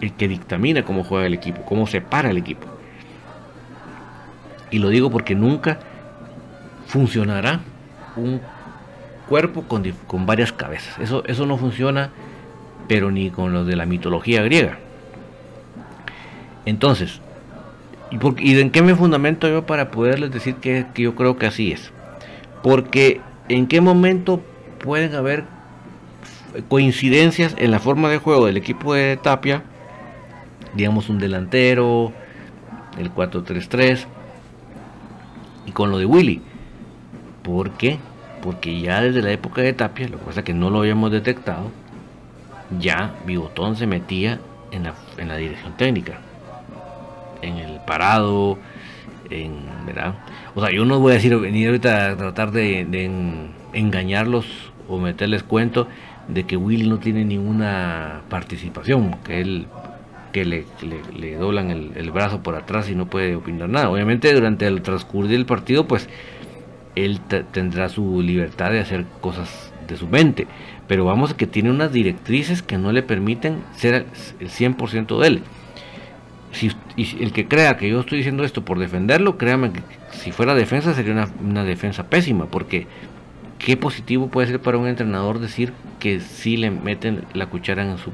[0.02, 2.68] el que dictamina cómo juega el equipo, cómo se para el equipo.
[4.72, 5.80] Y lo digo porque nunca
[6.88, 7.62] funcionará
[8.16, 8.42] un
[9.28, 10.98] cuerpo con, varias cabezas.
[11.00, 12.12] Eso, eso no funciona,
[12.88, 14.78] pero ni con los de la mitología griega.
[16.66, 17.22] Entonces,
[18.12, 21.72] ¿y, en qué me fundamento yo para poderles decir que, que yo creo que así
[21.72, 21.92] es?
[22.62, 24.42] Porque en qué momento
[24.80, 25.46] pueden haber
[26.68, 29.64] coincidencias en la forma de juego del equipo de Tapia,
[30.78, 32.14] digamos un delantero,
[32.98, 34.06] el 4-3-3,
[35.66, 36.42] y con lo de Willy.
[37.44, 38.00] ¿Por qué?
[38.42, 41.12] Porque ya desde la época de Tapia, lo que pasa es que no lo habíamos
[41.12, 41.72] detectado,
[42.80, 44.40] ya Bigotón se metía
[44.72, 46.20] en la, en la dirección técnica,
[47.42, 48.58] en el parado,
[49.30, 50.16] en, ¿verdad?
[50.56, 54.46] O sea, yo no voy a decir, venir ahorita a tratar de, engañarlos
[54.88, 55.88] o meterles cuento
[56.28, 59.68] de que Willy no tiene ninguna participación, que él
[60.38, 60.66] que
[61.16, 63.90] le, doblan el, brazo por atrás y no puede opinar nada.
[63.90, 66.08] Obviamente durante el transcurso del partido, pues
[66.96, 67.20] él
[67.52, 70.48] tendrá su libertad de hacer cosas de su mente.
[70.88, 74.06] Pero vamos que tiene unas directrices que no le permiten ser
[74.40, 75.42] el 100% de él.
[76.52, 80.32] Si, y el que crea que yo estoy diciendo esto por defenderlo, créame que si
[80.32, 82.86] fuera defensa sería una, defensa pésima, porque
[83.58, 87.98] qué positivo puede ser para un entrenador decir que si le meten la cuchara en
[87.98, 88.12] su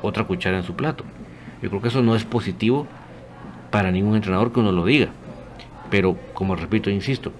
[0.00, 1.04] otra cuchara en su plato.
[1.62, 2.86] Yo creo que eso no es positivo
[3.70, 5.08] para ningún entrenador que uno lo diga.
[5.90, 7.32] Pero, como repito, insisto,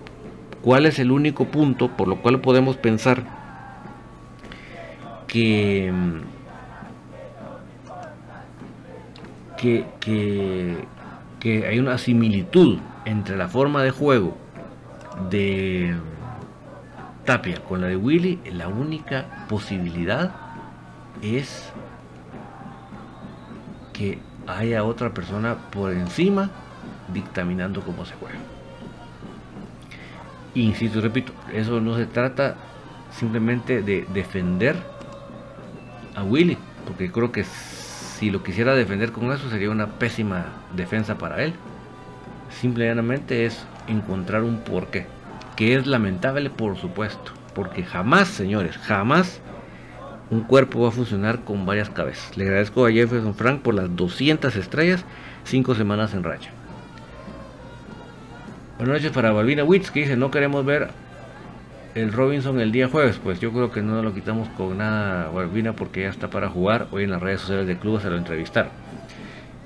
[0.63, 3.23] ¿cuál es el único punto por lo cual podemos pensar
[5.27, 5.93] que,
[9.57, 9.85] que,
[11.41, 14.37] que, hay una similitud entre la forma de juego
[15.31, 15.95] de
[17.25, 18.41] Tapia con la de Willy?
[18.53, 20.35] La única posibilidad
[21.21, 21.71] es
[23.99, 26.51] que haya otra persona por encima
[27.13, 28.39] dictaminando cómo se juega.
[30.55, 32.55] Insisto repito, eso no se trata
[33.11, 34.77] simplemente de defender
[36.15, 36.57] a Willy,
[36.87, 41.55] porque creo que si lo quisiera defender con eso sería una pésima defensa para él.
[42.51, 45.07] Simplemente es encontrar un porqué.
[45.57, 49.41] que es lamentable, por supuesto, porque jamás, señores, jamás
[50.31, 52.37] un cuerpo va a funcionar con varias cabezas.
[52.37, 55.05] Le agradezco a Jefferson Frank por las 200 estrellas,
[55.45, 56.51] 5 semanas en racha.
[58.79, 60.89] Buenas noches para Balvina Witz, que dice, no queremos ver
[61.95, 63.19] el Robinson el día jueves.
[63.23, 66.87] Pues yo creo que no lo quitamos con nada, Balvina, porque ya está para jugar.
[66.91, 68.71] Hoy en las redes sociales del club se lo entrevistaron.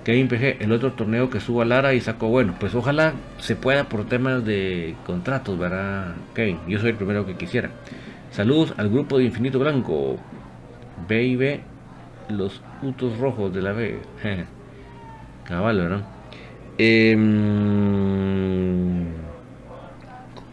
[0.04, 2.54] Kevin PG, el otro torneo que suba Lara y sacó bueno.
[2.58, 6.58] Pues ojalá se pueda por temas de contratos, ¿verdad, Kevin?
[6.66, 7.70] Yo soy el primero que quisiera.
[8.30, 10.18] Saludos al grupo de Infinito Blanco.
[11.08, 11.60] B
[12.28, 13.98] los putos rojos de la B.
[15.44, 16.04] Cabal, ¿verdad?
[16.78, 17.22] Em,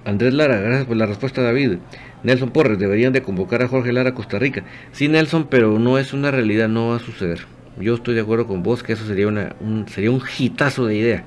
[0.06, 1.78] Andrés Lara, gracias por la respuesta, David.
[2.24, 4.64] Nelson Porres, deberían de convocar a Jorge Lara a Costa Rica.
[4.92, 7.46] Sí, Nelson, pero no es una realidad, no va a suceder.
[7.80, 10.96] Yo estoy de acuerdo con vos que eso sería una, un, sería un hitazo de
[10.96, 11.24] idea.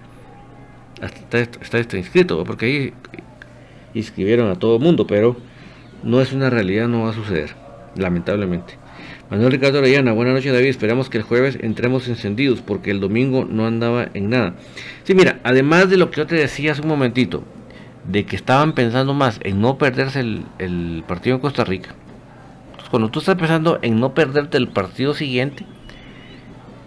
[1.01, 2.93] Hasta está, está, inscrito, porque ahí
[3.95, 5.37] inscribieron a todo el mundo, pero
[6.03, 7.55] no es una realidad, no va a suceder,
[7.97, 8.82] lamentablemente.
[9.33, 13.47] Manuel Ricardo Orellana, buenas noches David, esperamos que el jueves entremos encendidos porque el domingo
[13.49, 14.53] no andaba en nada.
[15.05, 17.43] Sí, mira, además de lo que yo te decía hace un momentito,
[18.07, 21.95] de que estaban pensando más en no perderse el, partido en Costa Rica.
[22.91, 25.65] cuando tú estás pensando en no perderte el partido siguiente,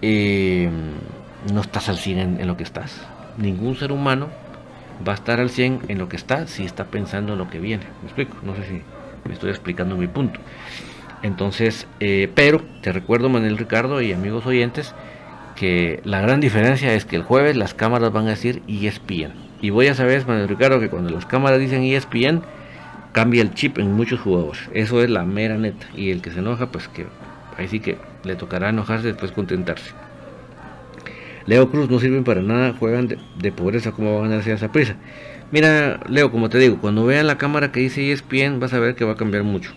[0.03, 0.69] eh,
[1.51, 3.01] no estás al 100 en, lo que estás.
[3.39, 4.29] Ningún ser humano
[5.05, 7.59] va a estar al 100 en lo que está si está pensando en lo que
[7.59, 7.85] viene.
[8.03, 8.37] ¿Me explico?
[8.43, 8.81] No sé si
[9.27, 10.39] me estoy explicando mi punto.
[11.25, 14.93] Entonces, eh, pero te recuerdo, Manuel Ricardo y amigos oyentes,
[15.55, 19.33] que la gran diferencia es que el jueves las cámaras van a decir ESPN.
[19.59, 22.43] Y voy a saber, Manuel Ricardo, que cuando las cámaras dicen ESPN,
[23.11, 24.69] cambia el chip en muchos jugadores.
[24.75, 25.87] Eso es la mera neta.
[25.97, 27.07] Y el que se enoja, pues que
[27.57, 29.93] ahí sí que le tocará enojarse después contentarse.
[31.47, 34.95] Leo Cruz no sirven para nada, juegan de, pobreza, ¿cómo van a hacer esa prisa?
[35.51, 38.93] Mira, Leo, como te digo, cuando vean la cámara que dice ESPN, vas a ver
[38.93, 39.73] que va a cambiar mucho.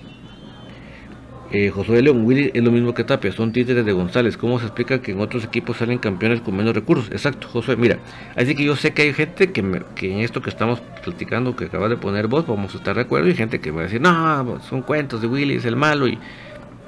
[1.50, 4.36] Eh, Josué León, Willy es lo mismo que Tapia, son títeres de González.
[4.36, 7.10] ¿Cómo se explica que en otros equipos salen campeones con menos recursos?
[7.10, 7.98] Exacto, Josué, mira,
[8.36, 11.88] así que yo sé que hay gente que, en esto que estamos platicando, que acabas
[11.88, 14.60] de poner vos, vamos a estar de acuerdo, y gente que va a decir, no,
[14.68, 16.18] son cuentos de Willy, es el malo, y,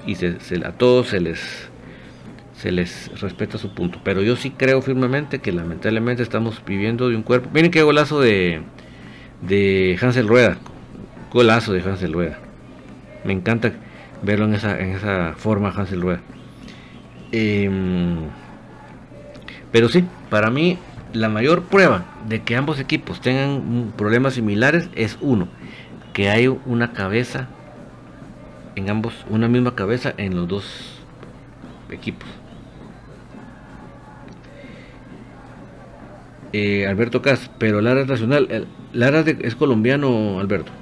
[0.07, 0.15] y
[0.63, 1.71] a todos se les
[2.53, 4.01] se les respeta su punto.
[4.05, 7.49] Pero yo sí creo firmemente que lamentablemente estamos viviendo de un cuerpo.
[7.55, 8.61] Miren qué golazo de,
[9.41, 10.59] de Hansel Rueda.
[11.33, 12.39] Golazo de Hansel Rueda.
[13.25, 13.73] Me encanta
[14.23, 16.21] verlo en esa, en esa forma Hansel Rueda.
[17.33, 18.19] Em,
[19.73, 20.79] pero sí, para mí
[21.13, 25.49] la mayor prueba de que ambos equipos tengan problemas similares es uno,
[26.13, 27.49] que hay una cabeza
[28.77, 31.01] en ambos, una misma cabeza en los dos
[31.91, 32.29] equipos.
[36.53, 38.67] Eh, Alberto Cas, pero Lara es nacional.
[38.93, 40.73] Lara es colombiano, Alberto.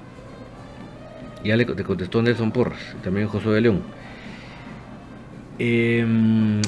[1.45, 3.83] Ya le, contestó Nelson Porras, también José de León.
[5.59, 6.61] Em,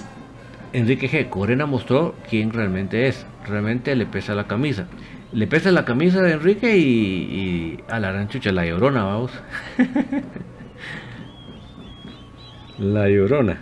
[0.73, 1.29] Enrique G.
[1.29, 3.27] Corena mostró quién realmente es.
[3.47, 4.87] Realmente le pesa la camisa.
[5.33, 9.33] Le pesa la camisa de Enrique y, a la ranchucha, la llorona, vamos.
[12.79, 13.61] la llorona.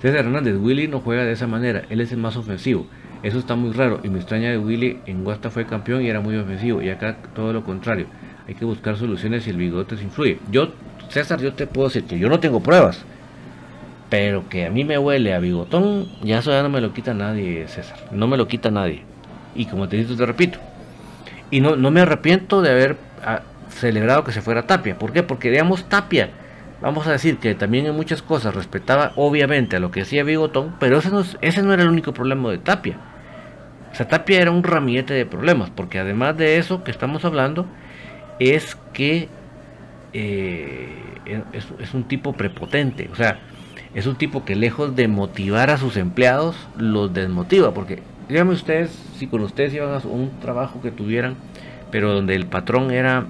[0.00, 2.86] César Hernández, Willy no juega de esa manera, él es el más ofensivo.
[3.22, 6.20] Eso está muy raro y me extraña de Willy, en Guasta fue campeón y era
[6.20, 8.06] muy ofensivo y acá todo lo contrario
[8.46, 10.38] hay que buscar soluciones y el bigote se influye.
[10.50, 10.72] Yo,
[11.08, 13.04] César, yo te puedo decir que yo no tengo pruebas,
[14.10, 17.14] pero que a mí me huele a bigotón, ya eso ya no me lo quita
[17.14, 19.02] nadie, César, no me lo quita nadie.
[19.54, 20.58] Y como te digo, te repito,
[21.50, 24.98] y no, no me arrepiento de haber ah, celebrado que se fuera Tapia.
[24.98, 25.22] ¿Por qué?
[25.22, 26.30] Porque digamos Tapia,
[26.80, 30.74] vamos a decir que también en muchas cosas respetaba obviamente a lo que hacía Bigotón,
[30.80, 32.96] pero ese no, ese no era el único problema de Tapia.
[33.92, 37.66] O sea, Tapia era un ramillete de problemas, porque además de eso que estamos hablando,
[38.38, 39.28] es que
[40.12, 40.88] eh,
[41.52, 43.38] es, un tipo prepotente, o sea,
[43.94, 48.90] es un tipo que lejos de motivar a sus empleados, los desmotiva, porque díganme ustedes,
[49.16, 51.36] si con ustedes iban a un trabajo que tuvieran,
[51.90, 53.26] pero donde el patrón era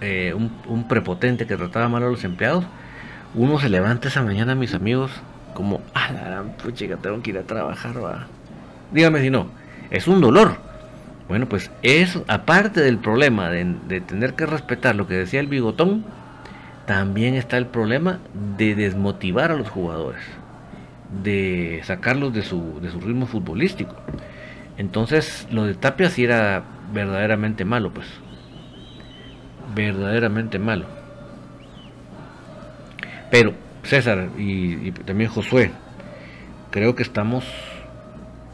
[0.00, 2.64] eh, un, prepotente que trataba mal a los empleados,
[3.34, 5.10] uno se levanta esa mañana, mis amigos,
[5.54, 8.26] como, ah, pucha, tengo que ir a trabajar, va.
[8.92, 9.46] Dígame si no,
[9.90, 10.56] es un dolor
[11.32, 16.04] bueno, pues eso, aparte del problema de, tener que respetar lo que decía el bigotón,
[16.84, 18.18] también está el problema
[18.58, 20.20] de desmotivar a los jugadores,
[21.24, 23.96] de sacarlos de su, de su ritmo futbolístico.
[24.76, 28.08] Entonces, lo de Tapia sí era verdaderamente malo, pues.
[29.74, 30.84] Verdaderamente malo.
[33.30, 35.70] Pero, César y, y también Josué,
[36.70, 37.71] creo que estamos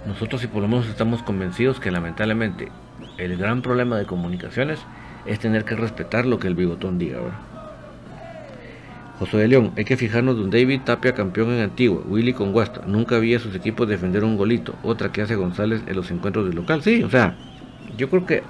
[0.06, 2.68] nosotros y por lo menos estamos convencidos que lamentablemente
[3.18, 4.80] el gran problema de comunicaciones
[5.26, 7.38] es tener que respetar lo que el bigotón diga, ¿verdad?
[9.18, 12.82] José de León, hay que fijarnos donde David Tapia campeón en Antigua, Willy con Guasta,
[12.86, 16.54] nunca había sus equipos defender un golito, otra que hace González en los encuentros del
[16.54, 17.34] local, sí, o sea,
[17.96, 18.44] yo creo que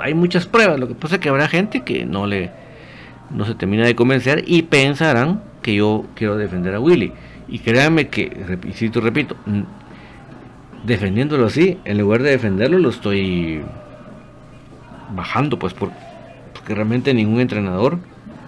[0.00, 2.50] hay muchas pruebas, lo que pasa es que habrá gente que no le
[3.30, 7.12] no se termina de convencer y pensarán que yo quiero defender a Willy.
[7.48, 9.36] Y créanme que, repito, repito,
[10.84, 13.62] defendiéndolo así, en lugar de defenderlo, lo estoy
[15.14, 17.98] bajando, pues, porque realmente ningún entrenador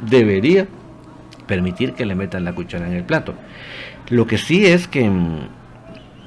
[0.03, 0.67] debería
[1.47, 3.35] permitir que le metan la cuchara en el plato.
[4.09, 5.49] Lo que sí es que, mm,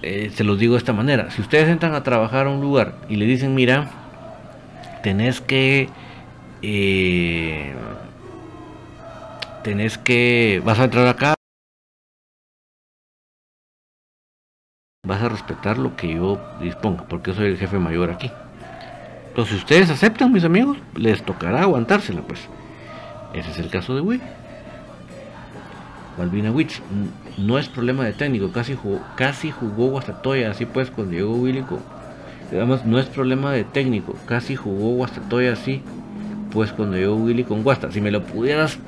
[0.02, 2.96] eh, se los digo de esta manera, si ustedes entran a trabajar a un lugar
[3.10, 3.90] y le dicen, mira,
[5.02, 5.90] tenés que...
[6.62, 7.74] Eh,
[9.64, 10.62] tenés que...
[10.66, 11.36] Vas a entrar acá.
[15.06, 18.32] Vas a respetar lo que yo disponga, porque soy el jefe mayor aquí.
[19.28, 22.48] Entonces, si ustedes aceptan, mis amigos, les tocará aguantársela, pues.
[23.34, 24.22] Ese es el caso de Will.
[26.18, 26.82] Balbina Witch,
[27.38, 31.66] no es problema de técnico, casi jugó, casi jugó Guastatoya, así pues cuando llegó Willy
[32.50, 35.82] Además, no es problema de técnico, casi jugó Guastatoya así,
[36.50, 37.92] pues cuando llegó Willy con Guasta.
[37.92, 38.80] Si me lo pudieras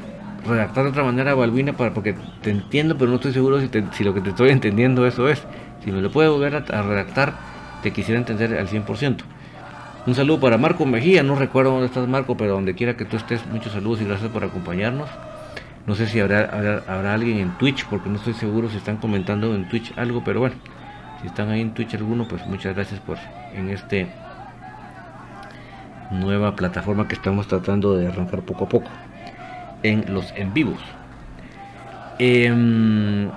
[0.48, 4.06] redactar de otra manera, Balbina, para, porque te entiendo, pero no estoy seguro si, si
[4.06, 5.44] lo que te estoy entendiendo eso es.
[5.86, 7.36] Si me lo puedes volver a, redactar,
[7.84, 9.18] te quisiera entender al 100%.
[10.08, 13.18] Un saludo para Marco Mejía, no recuerdo dónde estás Marco, pero donde quiera que tú
[13.18, 15.08] estés, muchos saludos y gracias por acompañarnos.
[15.86, 19.54] No sé si habrá, habrá alguien en Twitch, porque no estoy seguro si están comentando
[19.54, 20.56] en Twitch algo, pero bueno,
[21.22, 23.20] si están ahí en Twitch alguno, pues muchas gracias por
[23.54, 24.08] en este
[26.10, 28.90] nueva plataforma que estamos tratando de arrancar poco a poco
[29.84, 30.80] en los en vivos.
[32.18, 33.30] Em,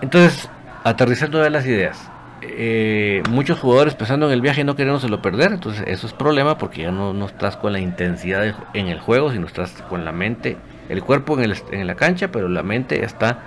[0.00, 0.48] entonces,
[0.84, 2.10] aterrizando de las ideas.
[2.42, 6.58] Eh, muchos jugadores pensando en el viaje y no queriéndoselo perder, entonces eso es problema
[6.58, 10.12] porque ya no, no estás con la intensidad en el juego, sino estás con la
[10.12, 10.58] mente,
[10.90, 13.38] el cuerpo en, el, en la cancha, pero la mente está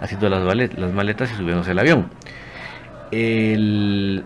[0.00, 0.42] haciendo las,
[0.92, 2.08] maletas y subiéndose al avión.
[3.10, 4.24] El,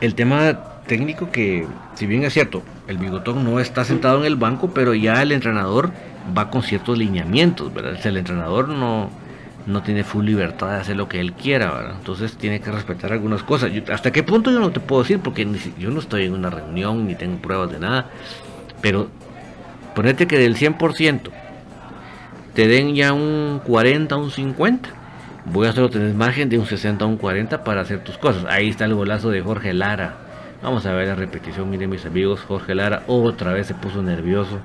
[0.00, 4.36] el tema técnico que, si bien es cierto, el bigotón no está sentado en el
[4.36, 5.90] banco, pero ya el entrenador
[6.36, 7.98] va con ciertos lineamientos, ¿verdad?
[8.04, 9.10] el entrenador no,
[9.66, 11.94] no tiene full libertad de hacer lo que él quiera.
[11.98, 13.70] Entonces tiene que respetar algunas cosas.
[13.92, 15.20] ¿Hasta qué punto yo no te puedo decir?
[15.20, 15.46] Porque
[15.78, 18.10] yo no estoy en una reunión ni tengo pruebas de nada.
[18.80, 19.08] Pero
[19.94, 21.30] ponete que del 100%
[22.54, 25.06] te den ya un 40, un 50
[25.46, 28.44] voy a solo tener margen de un 60 a un 40 para hacer tus cosas.
[28.48, 30.16] Ahí está el golazo de Jorge Lara.
[30.62, 31.70] Vamos a ver la repetición.
[31.70, 34.58] Miren mis amigos, Jorge Lara otra vez se puso nervioso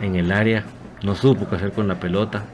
[0.00, 0.64] en el área.
[1.02, 2.44] No supo qué hacer con la pelota.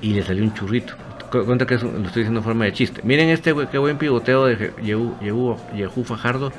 [0.00, 0.94] Y le salió un churrito.
[1.30, 3.02] Cuenta que lo estoy diciendo en forma de chiste.
[3.04, 6.52] Miren este qué buen pivoteo de Yehu, Fajardo.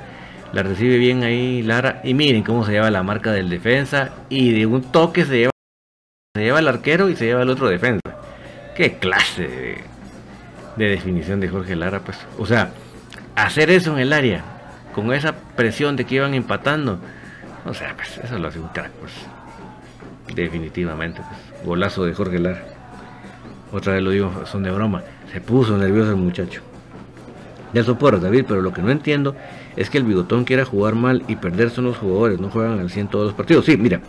[0.53, 2.01] La recibe bien ahí Lara.
[2.03, 4.11] Y miren cómo se lleva la marca del defensa.
[4.29, 5.51] Y de un toque se lleva,
[6.35, 8.01] se lleva el arquero y se lleva el otro defensa.
[8.75, 9.81] Qué clase
[10.77, 12.17] de, definición de Jorge Lara, pues.
[12.37, 12.71] O sea,
[13.35, 14.43] hacer eso en el área,
[14.93, 16.99] con esa presión de que iban empatando,
[17.65, 19.11] o sea, pues eso lo hace un crack, pues.
[20.33, 21.65] Definitivamente, pues.
[21.65, 22.78] Golazo de Jorge Lara.
[23.71, 25.03] Otra vez lo digo, son de broma.
[25.31, 26.61] Se puso nervioso el muchacho.
[27.73, 29.35] Ya soporto, David, pero lo que no entiendo
[29.75, 32.89] es que el bigotón quiera jugar mal y perder son los jugadores, no juegan al
[32.89, 33.65] 100 todos los partidos.
[33.65, 34.01] Sí, mira,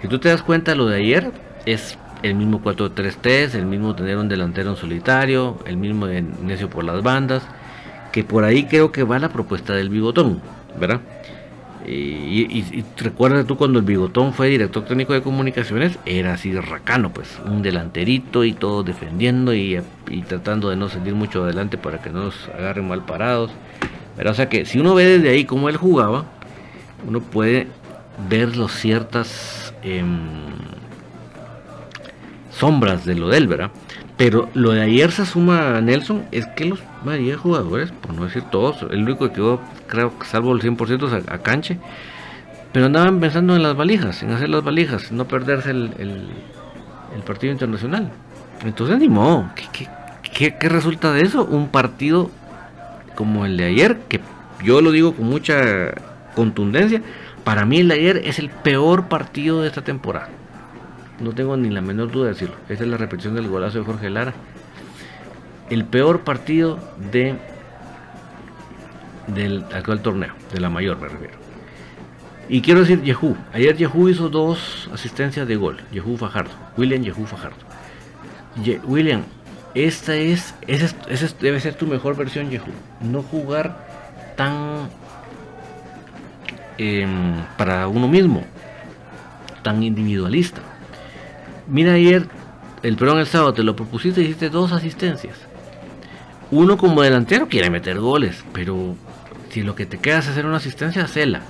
[0.00, 1.30] si tú te das cuenta, lo de ayer
[1.66, 6.70] es el mismo 4-3-3, el mismo tener un delantero en solitario, el mismo de necio
[6.70, 7.42] por las bandas,
[8.10, 10.40] que por ahí creo que va la propuesta del bigotón,
[10.80, 11.00] ¿verdad?
[11.86, 17.38] Y, recuerda tú cuando el bigotón fue director técnico de comunicaciones, era así racano, pues,
[17.44, 19.82] un delanterito y todo defendiendo y,
[20.26, 23.50] tratando de no salir mucho adelante para que no nos agarren mal parados.
[24.16, 26.24] Pero o sea que si uno ve desde ahí cómo él jugaba,
[27.06, 27.66] uno puede
[28.28, 30.28] ver los ciertas em,
[32.50, 33.70] sombras de lo de él, ¿verdad?
[34.16, 38.24] Pero lo de ayer se suma a Nelson es que los María jugadores, por no
[38.24, 41.78] decir todos, el único que quedó, creo que salvo el 100% a, a, Canche,
[42.72, 47.52] pero andaban pensando en las valijas, en hacer las valijas, no perderse el, el, partido
[47.52, 48.10] internacional.
[48.64, 49.88] Entonces, ni modo, ¿qué,
[50.22, 51.44] qué, qué resulta de eso?
[51.44, 52.30] Un partido
[53.14, 54.20] como el de ayer, que
[54.62, 55.92] yo lo digo con mucha
[56.34, 57.02] contundencia,
[57.44, 60.28] para mí el de ayer es el peor partido de esta temporada.
[61.20, 62.56] No tengo ni la menor duda de decirlo.
[62.68, 64.34] Esta es la repetición del golazo de Jorge Lara.
[65.70, 66.78] El peor partido
[67.12, 67.36] de
[69.26, 71.34] del actual torneo, de la mayor me refiero.
[72.48, 73.36] Y quiero decir Yehú.
[73.52, 75.80] Ayer Yehú hizo dos asistencias de gol.
[75.92, 76.50] Yehú Fajardo.
[76.76, 77.56] William Yehú Fajardo.
[78.86, 79.22] William,
[79.74, 80.94] esta es, ese,
[81.40, 82.70] debe ser tu mejor versión, Yehu.
[83.00, 84.88] No jugar tan
[86.78, 88.44] em, para uno mismo,
[89.62, 90.60] tan individualista.
[91.66, 92.28] Mira ayer,
[92.82, 95.36] el perdón el sábado te lo propusiste y hiciste dos asistencias.
[96.52, 98.94] Uno como delantero quiere meter goles, pero
[99.54, 101.42] si lo que te queda es hacer una asistencia, hacela.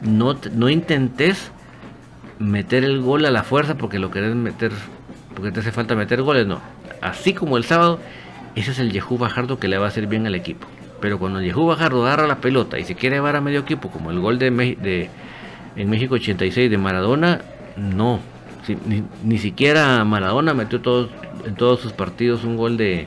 [0.00, 1.52] No, no intentes
[2.40, 4.72] meter el gol a la fuerza porque lo querés meter,
[5.32, 6.60] porque te hace falta meter goles, no.
[7.00, 8.00] Así como el sábado,
[8.56, 10.66] ese es el Yehú Bajardo que le va a hacer bien al equipo.
[11.00, 13.92] Pero cuando el Yehú Bajardo agarra la pelota y se quiere llevar a medio equipo,
[13.92, 15.08] como el gol de, de
[15.76, 17.42] en México 86 de Maradona,
[17.76, 18.18] no.
[19.22, 21.10] ni, siquiera Maradona metió todos,
[21.46, 23.06] en todos sus partidos un gol de.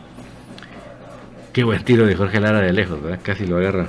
[1.52, 3.88] Qué buen tiro de Jorge Lara de lejos, Casi lo agarra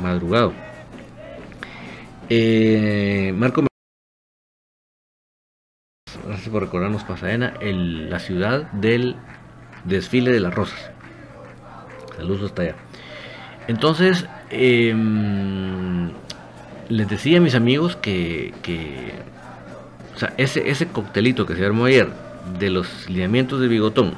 [0.00, 0.52] madrugado.
[2.28, 3.62] Eh, Marco
[6.26, 9.16] gracias por recordarnos Pasadena, el, la ciudad del
[9.84, 10.90] desfile de las rosas.
[12.16, 12.74] Saludos hasta allá.
[13.68, 16.10] Entonces, em,
[16.88, 18.52] les decía a mis amigos que,
[20.36, 22.08] ese, ese coctelito que se armó ayer
[22.58, 24.14] de los lineamientos de Bigotón,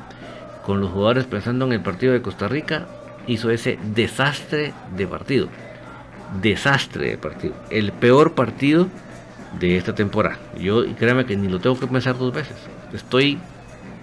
[0.65, 2.87] con los jugadores pensando en el partido de Costa Rica,
[3.27, 5.49] hizo ese desastre de partido.
[6.41, 7.55] Desastre de partido.
[7.71, 8.89] El peor partido
[9.59, 10.39] de esta temporada.
[10.59, 12.57] Yo créame que ni lo tengo que pensar dos veces.
[12.93, 13.39] Estoy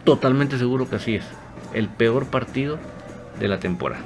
[0.04, 1.26] totalmente seguro que así es.
[1.74, 2.80] El peor partido
[3.40, 4.04] de la temporada.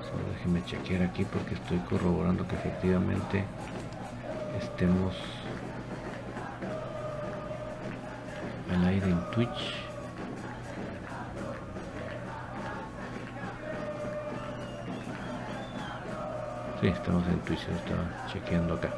[0.00, 3.44] Solo déjeme chequear aquí porque estoy corroborando que efectivamente
[4.60, 5.14] estemos
[8.70, 9.81] al aire en Twitch.
[16.82, 18.92] Sí, estamos en Twitch, estaba chequeando acá.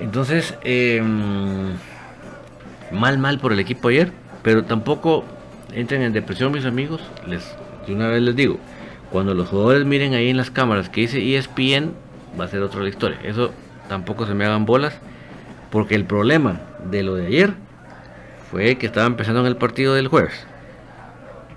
[0.00, 1.76] Entonces, em,
[2.90, 4.10] mal, mal por el equipo ayer,
[4.42, 5.22] pero tampoco
[5.72, 7.00] entren en depresión mis amigos.
[7.24, 7.56] Les,
[7.86, 8.58] de una vez les digo,
[9.12, 11.92] cuando los jugadores miren ahí en las cámaras que dice ESPN,
[12.38, 13.20] va a ser otra la historia.
[13.22, 13.52] Eso
[13.88, 14.98] tampoco se me hagan bolas,
[15.70, 17.65] porque el problema de lo de ayer
[18.50, 20.46] fue que estaba empezando en el partido del jueves.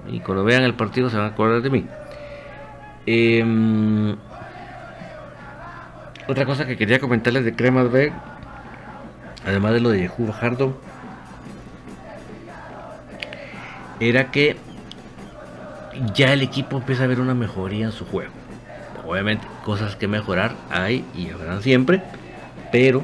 [0.08, 1.86] Y cuando vean el partido se van a acordar de mí.
[3.06, 4.16] Em,
[6.28, 8.12] otra cosa que quería comentarles de Cremas B,
[9.46, 10.80] además de lo de Yehú Bajardo,
[14.00, 14.58] era que
[16.14, 18.32] ya el equipo empieza a ver una mejoría en su juego.
[19.06, 22.02] Obviamente, cosas que mejorar hay y habrán siempre,
[22.72, 23.04] pero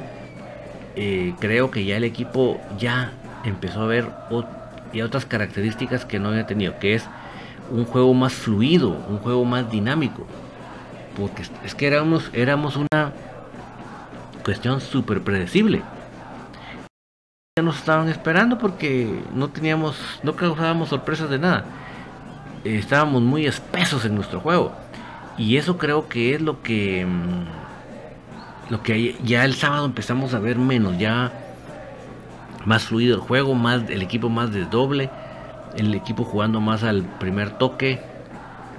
[0.94, 3.12] eh, creo que ya el equipo ya
[3.48, 7.04] empezó a ver otras características que no había tenido, que es
[7.70, 10.26] un juego más fluido, un juego más dinámico.
[11.16, 13.12] Porque es que éramos, éramos una
[14.44, 15.82] cuestión súper predecible.
[17.58, 21.64] Ya nos estaban esperando porque no teníamos, no causábamos sorpresas de nada.
[22.64, 24.72] Estábamos muy espesos en nuestro juego.
[25.38, 30.38] Y eso creo que es lo que mm, lo que ya el sábado empezamos a
[30.38, 31.32] ver menos, ya
[32.66, 35.08] más fluido el juego, más el equipo más desdoble,
[35.76, 38.00] el equipo jugando más al primer toque,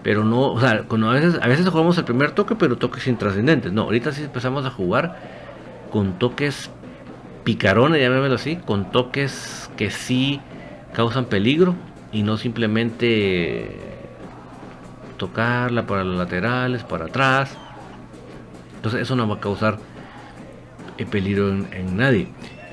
[0.03, 3.07] pero no, o sea, cuando a veces a veces jugamos al primer toque, pero toques
[3.07, 3.71] intrascendentes.
[3.71, 5.17] No, ahorita sí empezamos a jugar
[5.91, 6.69] con toques
[7.43, 10.41] picarones, llamémoslo así, con toques que sí
[10.93, 11.75] causan peligro
[12.11, 13.79] y no simplemente
[15.17, 17.57] tocarla para los laterales, para atrás.
[18.75, 19.77] Entonces eso no va a causar
[20.97, 22.27] eh, peligro en nadie.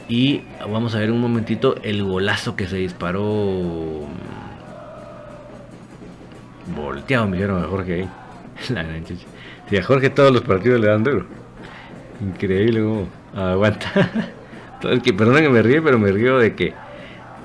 [0.09, 4.07] Y vamos a ver un momentito el golazo que se disparó.
[6.77, 8.09] Volteado, me dijeron a Jorge ahí.
[8.71, 8.85] La
[9.69, 11.27] Si a Jorge todos los partidos le dan duro.
[12.21, 13.91] Increíble como aguanta.
[14.81, 16.75] perdón que me ríe, pero me río de que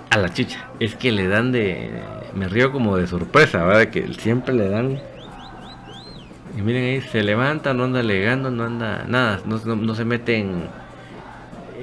[0.10, 0.66] a la chicha.
[0.80, 1.92] Es que le dan de.
[2.34, 3.88] Me río como de sorpresa, ¿verdad?
[3.88, 5.00] Que siempre le dan.
[6.58, 10.38] Y miren ahí, se levanta, no anda legando, no anda nada, no, no se mete
[10.38, 10.68] en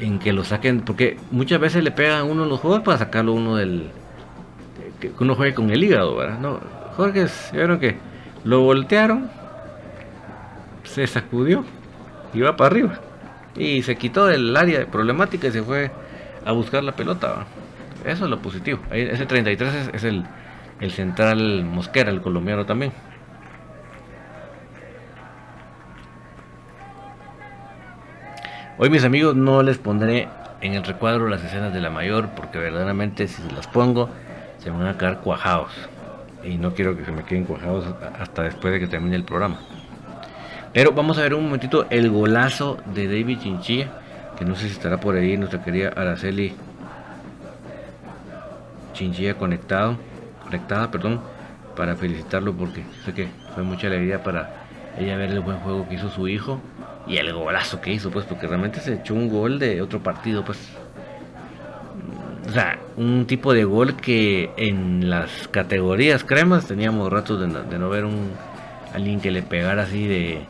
[0.01, 3.33] en que lo saquen, porque muchas veces le pegan a uno los juegos para sacarlo
[3.33, 3.91] uno del.
[5.01, 6.39] que uno juegue con el hígado, ¿verdad?
[6.39, 6.61] No,
[6.97, 7.97] Jorge, vieron que
[8.45, 9.31] lo voltearon,
[10.85, 11.65] se sacudió
[12.43, 13.01] va para arriba.
[13.57, 15.91] Y se quitó del área de problemática y se fue
[16.45, 17.47] a buscar la pelota.
[18.05, 18.81] Eso es lo positivo.
[18.91, 20.25] Ese 33 es, es el,
[20.81, 22.93] el central Mosquera, el colombiano también.
[28.79, 30.29] Hoy mis amigos no les pondré
[30.61, 34.11] en el recuadro las escenas de la mayor porque verdaderamente si las pongo
[34.59, 35.71] se van a quedar cuajados
[36.45, 37.87] y no quiero que se me queden cuajados
[38.21, 39.61] hasta después de que termine el programa.
[40.75, 43.89] Pero vamos a ver un momentito el golazo de David Chinchilla,
[44.39, 46.55] que no sé si estará por ahí nuestra querida Araceli
[48.93, 49.97] Chinchilla conectado,
[50.45, 51.23] conectada, perdón,
[51.77, 54.67] para felicitarlo porque sé que fue mucha alegría para
[54.99, 56.61] ella ver el buen juego que hizo su hijo
[57.07, 60.45] y el golazo que hizo, pues, porque realmente se echó un gol de otro partido,
[60.45, 60.59] pues.
[62.49, 67.79] O sea, un tipo de gol que en las categorías cremas teníamos ratos de de
[67.79, 68.31] no ver un
[68.95, 70.47] alguien que le pegara así de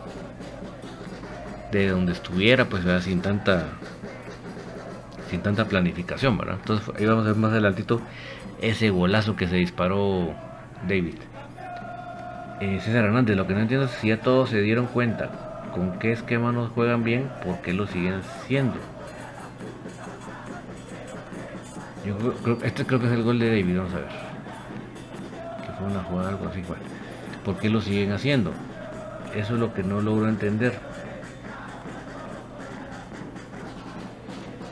[1.73, 3.69] de donde estuviera, pues sin tanta
[5.31, 6.57] sin tanta planificación, ¿verdad?
[6.61, 8.01] Entonces ahí vamos a ver más adelantito
[8.61, 10.35] ese golazo que se disparó
[10.87, 11.17] David.
[12.61, 15.46] Eh, César Hernández, lo que no entiendo es si ya todos se dieron cuenta
[15.77, 18.77] con qué esquema nos juegan bien, por qué lo siguen siendo.
[22.07, 24.09] Yo creo, este creo que es el gol de David, vamos a ver.
[25.66, 26.79] Que fue una jugada algo así, igual.
[27.45, 28.53] ¿Por qué lo siguen haciendo?
[29.35, 30.79] Eso es lo que no logro entender.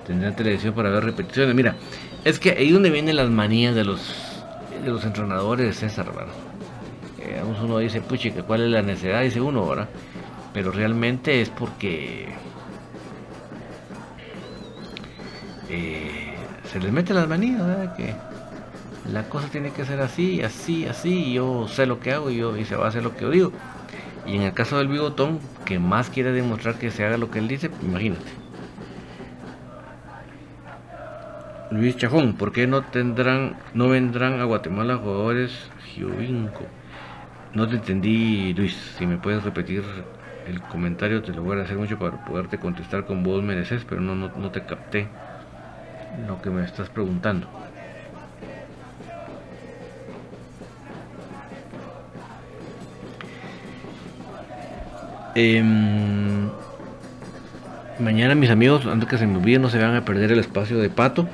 [0.07, 1.55] Tendrán televisión para ver repeticiones.
[1.55, 1.77] Mira,
[2.25, 4.43] es que ahí donde vienen las manías de los
[4.83, 6.35] de los entrenadores de César, ¿verdad?
[7.19, 9.23] Eh, uno dice, puchi, ¿cuál es la necesidad?
[9.23, 9.89] Dice uno, ¿verdad?
[10.55, 12.29] Pero realmente es porque
[15.69, 16.35] eh,
[16.71, 17.97] se les mete las manías, ¿verdad?
[17.97, 18.15] Que
[19.13, 22.57] la cosa tiene que ser así, así, así, yo sé lo que hago y, yo,
[22.57, 23.53] y se va a hacer lo que yo digo.
[24.27, 27.41] Y en el caso del bigotón, que más quiere demostrar que se haga lo que
[27.41, 28.45] él dice, imagínate.
[31.71, 35.51] Luis Chajón, ¿por qué no tendrán, no vendrán a Guatemala jugadores
[35.87, 36.65] Giovinco?
[37.53, 38.77] No te entendí, Luis.
[38.97, 39.83] Si me puedes repetir
[40.47, 44.01] el comentario, te lo voy a hacer mucho para poderte contestar con vos mereces, pero
[44.01, 45.09] no, no, te capté
[46.27, 47.49] lo que me estás preguntando.
[55.35, 56.49] Em,
[57.99, 60.79] mañana mis amigos, antes que se me olvide, no se van a perder el espacio
[60.79, 61.27] de Pato.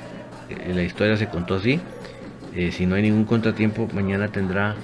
[0.49, 1.79] Eh, la historia se contó así.
[2.55, 4.75] Eh, si no hay ningún contratiempo, mañana tendrá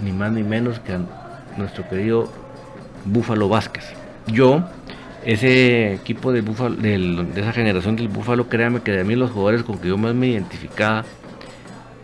[0.00, 1.00] ni más ni menos que a
[1.56, 2.30] nuestro querido
[3.04, 3.84] Búfalo Vázquez.
[4.26, 4.64] Yo,
[5.24, 9.62] ese equipo de, Búfalo, de esa generación del Búfalo, créame que de mí los jugadores
[9.62, 11.04] con que yo más me identificaba,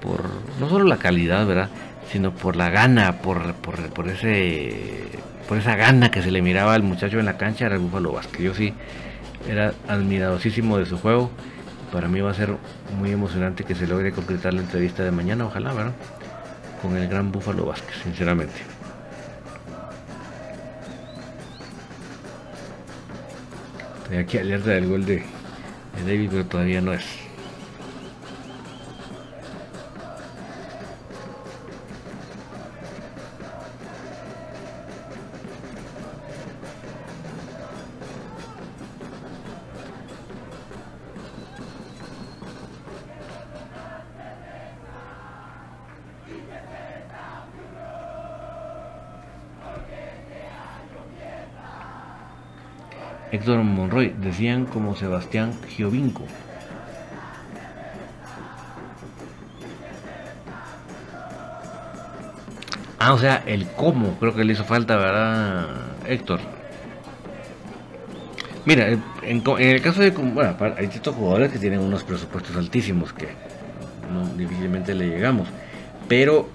[0.00, 0.24] por
[0.60, 1.70] no solo la calidad, ¿verdad?
[2.10, 5.02] Sino por la gana, por, por, ese
[5.48, 8.12] por esa gana que se le miraba al muchacho en la cancha, era el Búfalo
[8.12, 8.40] Vázquez.
[8.40, 8.74] Yo sí
[9.48, 11.30] era admiradosísimo de su juego
[11.92, 12.56] para mí va a ser
[12.98, 15.92] muy emocionante que se logre concretar la entrevista de mañana, ojalá, ¿verdad?
[16.82, 18.75] Con el gran Búfalo Vázquez, sinceramente.
[24.06, 25.24] Estoy aquí alerta del gol de
[26.06, 27.25] David, pero todavía no es.
[53.36, 56.24] Héctor Monroy, decían como Sebastián Giovinco.
[62.98, 65.66] Ah, o sea, el cómo, creo que le hizo falta, ¿verdad,
[66.08, 66.40] Héctor?
[68.64, 68.88] Mira,
[69.22, 70.10] en, el caso de...
[70.10, 73.28] Bueno, hay ciertos jugadores que tienen unos presupuestos altísimos que
[74.36, 75.46] difícilmente le llegamos.
[76.08, 76.48] Pero,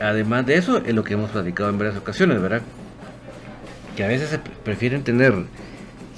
[0.00, 2.62] además de eso, es lo que hemos platicado en varias ocasiones, ¿verdad?
[3.96, 5.34] Que a veces se prefieren tener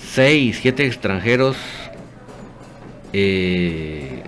[0.08, 1.56] 6, 7 extranjeros
[3.12, 4.22] eh,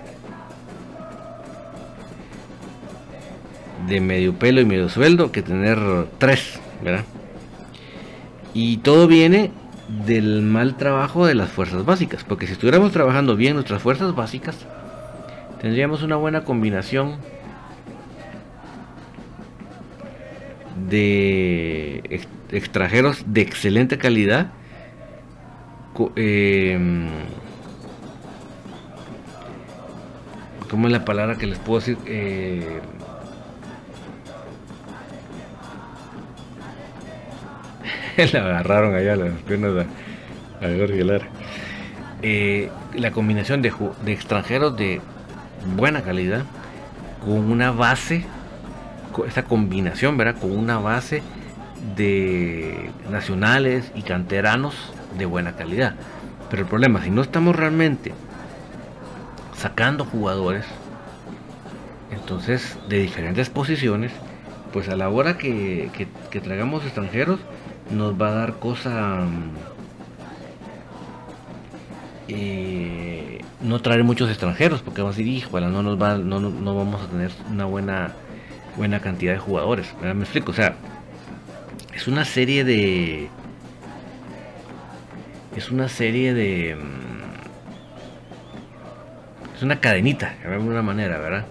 [3.87, 5.79] de medio pelo y medio sueldo que tener
[6.17, 7.05] 3, ¿verdad?
[8.53, 9.51] Y todo viene
[10.05, 14.57] del mal trabajo de las fuerzas básicas, porque si estuviéramos trabajando bien nuestras fuerzas básicas,
[15.61, 17.17] tendríamos una buena combinación
[20.89, 22.21] de
[22.51, 24.51] extranjeros de excelente calidad
[26.15, 26.79] eh,
[30.69, 31.97] ¿Cómo es la palabra que les puedo decir?
[32.07, 32.79] Eh,
[38.33, 39.85] la agarraron allá las piernas de,
[42.21, 43.71] eh, la combinación de,
[44.07, 45.01] extranjeros de
[45.75, 46.43] buena calidad
[47.23, 48.25] con una base,
[49.27, 50.39] esta combinación, ¿verdad?
[50.39, 51.21] Con una base
[51.95, 55.95] de nacionales y canteranos de buena calidad.
[56.49, 58.13] Pero el problema, si no estamos realmente
[59.55, 60.65] sacando jugadores,
[62.11, 64.11] entonces de diferentes posiciones,
[64.71, 65.89] pues a la hora que,
[66.29, 67.39] que, traigamos extranjeros,
[67.91, 69.25] nos va a dar cosa
[72.27, 76.75] eh, no traer muchos extranjeros porque vamos a decir hijo no nos va no, no,
[76.75, 78.13] vamos a tener una buena
[78.77, 79.93] buena cantidad de jugadores.
[80.01, 80.75] Me explico o sea
[81.93, 83.29] es una serie de
[85.55, 86.77] es una serie de
[89.55, 91.45] es una cadenita de alguna manera verdad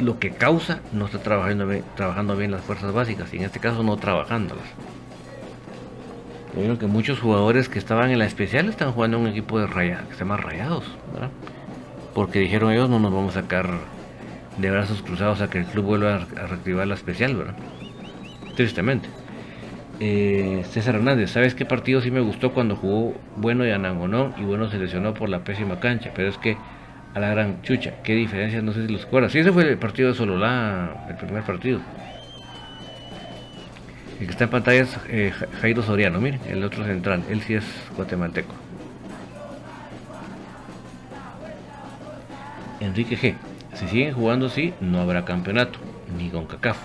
[0.00, 3.60] lo que causa no está trabajando bien, trabajando bien las fuerzas básicas y en este
[3.60, 4.64] caso no trabajándolas
[6.66, 9.66] yo que muchos jugadores que estaban en la especial están jugando en un equipo de
[9.66, 11.30] raya, que se llama Rayados, ¿verdad?
[12.14, 13.70] Porque dijeron ellos no nos vamos a sacar
[14.56, 17.54] de brazos cruzados a que el club vuelva a reactivar la especial, ¿verdad?
[18.56, 19.08] Tristemente.
[20.00, 24.42] Eh, César Hernández, ¿sabes qué partido sí me gustó cuando jugó Bueno y Anangonó y
[24.42, 26.12] Bueno se lesionó por la pésima cancha?
[26.14, 26.56] Pero es que
[27.14, 29.32] a la gran chucha, qué diferencia, no sé si los acuerdas.
[29.32, 31.80] Sí, ese fue el partido de Sololá, el primer partido.
[34.20, 37.54] El que está en pantalla es eh, Jairo Soriano, miren, el otro central, él sí
[37.54, 37.64] es
[37.96, 38.54] guatemalteco.
[42.80, 43.34] Enrique G.
[43.74, 45.78] Si siguen jugando así, no habrá campeonato,
[46.16, 46.78] ni con CACAF,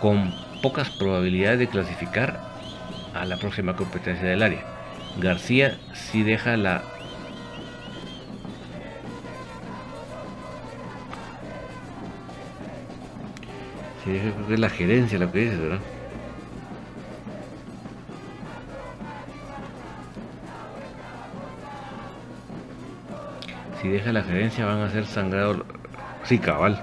[0.00, 0.32] con
[0.62, 2.40] pocas probabilidades de clasificar
[3.14, 4.62] a la próxima competencia del área.
[5.20, 6.82] García sí deja la
[14.04, 15.80] sí deja la gerencia lo que dice, ¿verdad?
[23.80, 25.58] si deja la gerencia van a ser sangrados.
[26.24, 26.78] Sí, cabal.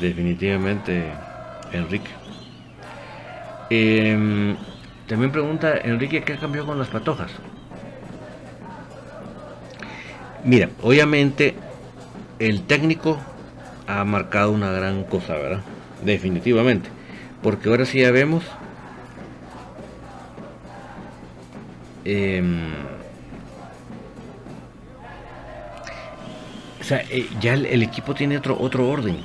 [0.00, 1.12] Definitivamente,
[1.72, 2.19] Enrique.
[3.70, 4.56] Em,
[5.06, 7.30] también pregunta Enrique, ¿qué cambió con las patojas?
[10.44, 11.54] Mira, obviamente
[12.38, 13.18] el técnico
[13.86, 15.60] ha marcado una gran cosa, ¿verdad?
[16.04, 16.88] Definitivamente.
[17.42, 18.44] Porque ahora sí ya vemos
[22.04, 22.42] eh,
[26.90, 29.18] sea, eh, ya el, equipo tiene otro, otro orden.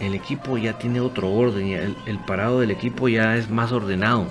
[0.00, 1.96] El equipo ya tiene otro orden.
[2.06, 4.26] El, parado del equipo ya es más ordenado.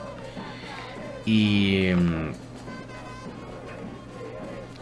[1.25, 2.31] Y, em,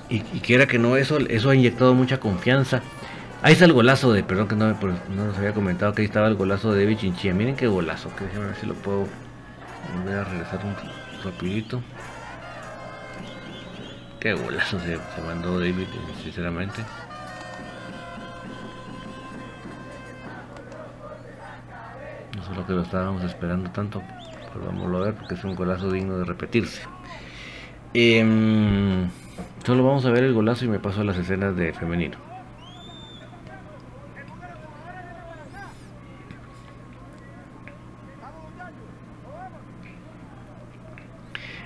[0.10, 2.82] y, quiera que no, eso, eso ha inyectado mucha confianza.
[3.42, 6.28] Ahí está el golazo de, perdón que no, no nos había comentado que ahí estaba
[6.28, 7.34] el golazo de David Chinchilla.
[7.34, 9.08] Miren qué golazo, que déjenme ver si lo puedo
[9.96, 11.82] volver a regresar un rapidito.
[14.20, 15.86] Qué golazo se, mandó David,
[16.24, 16.82] sinceramente.
[22.68, 24.04] Que lo estábamos esperando tanto,
[24.54, 26.82] pero vamos a ver porque es un golazo digno de repetirse.
[27.94, 29.10] Em,
[29.66, 32.18] solo vamos a ver el golazo y me paso a las escenas de femenino.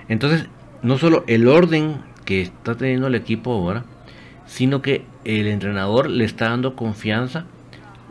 [0.08, 0.46] Entonces,
[0.82, 3.84] no solo el orden que está teniendo el equipo ahora,
[4.46, 7.46] sino que el entrenador le está dando confianza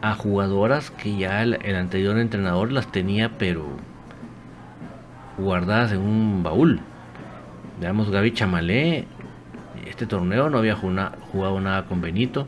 [0.02, 3.66] a jugadoras que ya el, anterior entrenador las tenía pero
[5.38, 6.82] guardadas en un baúl.
[7.80, 9.08] Veamos Gaby Chamalé,
[9.88, 12.48] este torneo no había jugado nada con Benito.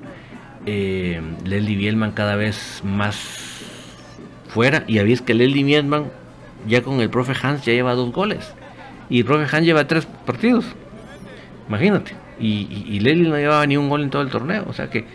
[0.66, 3.64] Eh, Bielman cada vez más
[4.48, 4.84] fuera.
[4.88, 6.06] Y habéis que Leslie Bielman
[6.68, 8.54] ya con el profe Hans ya lleva dos goles.
[9.10, 10.66] Y el profe Hans lleva tres partidos.
[11.68, 12.14] Imagínate.
[12.40, 14.66] Y, y, no llevaba ni un gol en todo el torneo.
[14.68, 15.06] O sea que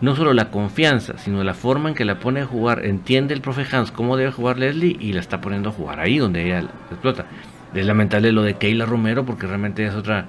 [0.00, 2.84] no solo la confianza, sino la forma en que la pone a jugar.
[2.84, 6.18] Entiende el profe Hans cómo debe jugar Leslie y la está poniendo a jugar ahí
[6.18, 7.26] donde ella explota.
[7.74, 10.26] Es lamentable lo de Keila Romero porque realmente es otra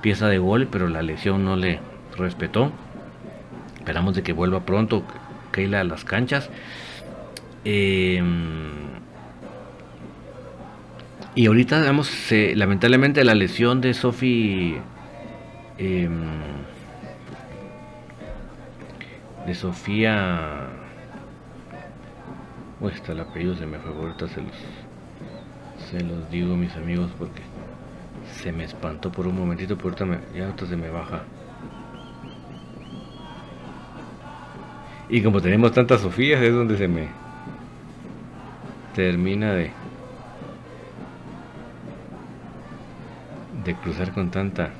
[0.00, 1.80] pieza de gol, pero la lesión no le
[2.16, 2.72] respetó.
[3.76, 5.04] Esperamos de que vuelva pronto
[5.52, 6.50] Keila a las canchas.
[7.64, 8.70] Em,
[11.34, 12.10] y ahorita, digamos,
[12.54, 14.80] lamentablemente la lesión de Sophie
[15.80, 16.10] Em,
[19.54, 20.68] Sofía.
[22.80, 24.52] Uy, está el apellido se me fue, ahorita se los,
[25.90, 27.42] se los digo mis amigos porque
[28.32, 29.94] se me espantó por un momentito, pero
[30.34, 31.22] ya ahorita se me baja.
[35.08, 37.08] Y como tenemos tantas Sofías, es donde se me
[38.94, 39.72] termina de
[43.64, 44.70] de cruzar con tanta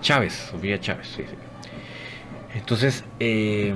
[0.00, 1.36] Chávez, Sofía Chávez, sí, sí.
[2.54, 3.74] Entonces, em,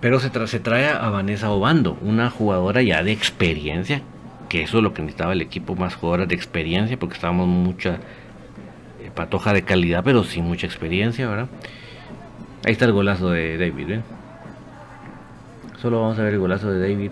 [0.00, 4.02] pero se, trae a Vanessa Obando, una jugadora ya de experiencia,
[4.48, 7.94] que eso es lo que necesitaba el equipo, más jugadoras de experiencia, porque estábamos mucha
[9.00, 11.48] eh, patoja de calidad, pero sin mucha experiencia, ¿verdad?
[12.64, 14.02] Ahí está el golazo de David, ¿eh?
[15.80, 17.10] Solo vamos a ver el golazo de David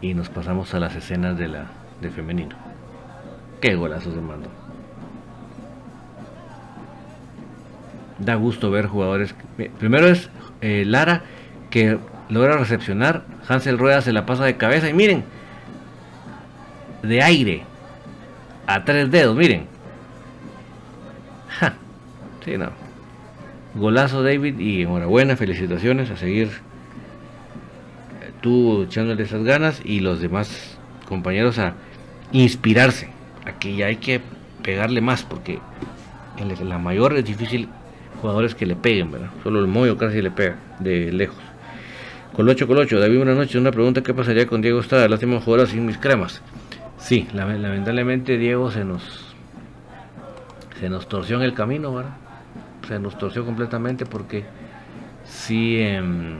[0.00, 1.66] y nos pasamos a las escenas de la
[2.00, 2.56] de femenino.
[3.60, 4.63] Qué golazo se mandó.
[8.18, 9.34] Da gusto ver jugadores.
[9.78, 11.22] Primero es eh, Lara
[11.70, 11.98] que
[12.28, 13.24] logra recepcionar.
[13.48, 15.24] Hansel Rueda se la pasa de cabeza y miren.
[17.02, 17.64] De aire.
[18.66, 19.66] A tres dedos, miren.
[21.48, 21.74] Ja.
[22.44, 22.70] Sí, no.
[23.74, 30.78] Golazo David y enhorabuena, felicitaciones a seguir eh, tú echándole esas ganas y los demás
[31.08, 31.74] compañeros a
[32.30, 33.08] inspirarse.
[33.44, 34.20] Aquí ya hay que
[34.62, 35.58] pegarle más porque
[36.62, 37.68] la mayor es difícil
[38.24, 39.28] jugadores que le peguen, ¿verdad?
[39.42, 41.36] Solo el Moyo casi le pega de lejos.
[42.32, 43.56] Colocho, Colocho, David, buenas noches.
[43.56, 45.06] Una pregunta: ¿qué pasaría con Diego Estrada?
[45.08, 46.40] Lástima jugador sin mis cremas.
[46.96, 49.34] Sí, lamentablemente Diego se nos
[50.80, 52.16] se nos torció en el camino, ¿verdad?
[52.88, 54.44] Se nos torció completamente porque
[55.26, 56.38] sí, em,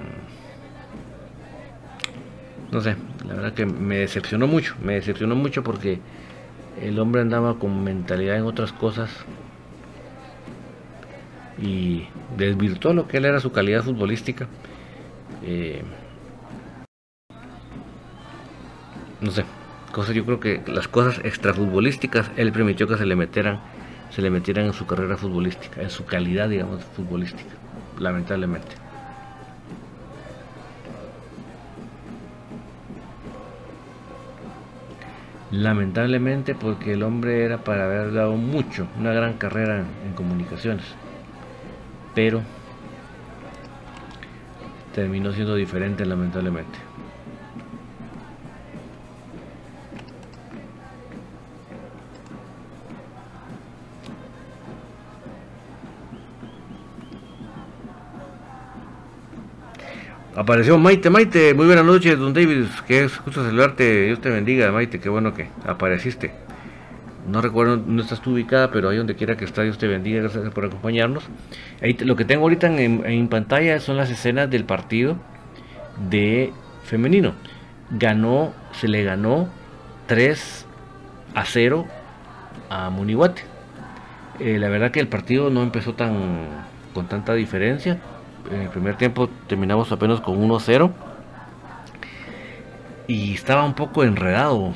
[2.72, 2.96] no sé,
[3.28, 6.00] la verdad que me decepcionó mucho, me decepcionó mucho porque
[6.80, 9.10] el hombre andaba con mentalidad en otras cosas
[11.58, 14.46] y desvirtuó lo que él era su calidad futbolística.
[15.42, 15.82] Eh,
[19.20, 19.44] no sé,
[19.92, 23.60] cosas, yo creo que las cosas extrafutbolísticas él permitió que se le metieran,
[24.10, 27.54] se le metieran en su carrera futbolística, en su calidad, digamos, futbolística,
[27.98, 28.76] lamentablemente.
[35.50, 40.84] Lamentablemente porque el hombre era para haber dado mucho, una gran carrera en comunicaciones
[42.14, 42.42] pero
[44.94, 46.78] terminó siendo diferente lamentablemente.
[60.36, 64.72] Apareció Maite, Maite, muy buenas noches, don David, que es justo saludarte, Dios te bendiga,
[64.72, 66.43] Maite, qué bueno que apareciste.
[67.26, 70.52] No recuerdo dónde estás ubicada, pero ahí donde quiera que estés, Dios te bendiga, gracias
[70.52, 71.24] por acompañarnos.
[72.00, 75.16] Lo que tengo ahorita en, pantalla son las escenas del partido
[76.10, 76.52] de
[76.84, 77.34] femenino.
[77.90, 79.48] Ganó, se le ganó
[80.06, 80.66] 3
[81.34, 81.86] a 0
[82.68, 83.42] a Munihuate.
[84.40, 87.98] Eh, la verdad que el partido no empezó tan con tanta diferencia.
[88.50, 90.92] En el primer tiempo terminamos apenas con 1-0
[93.06, 94.74] y estaba un poco enredado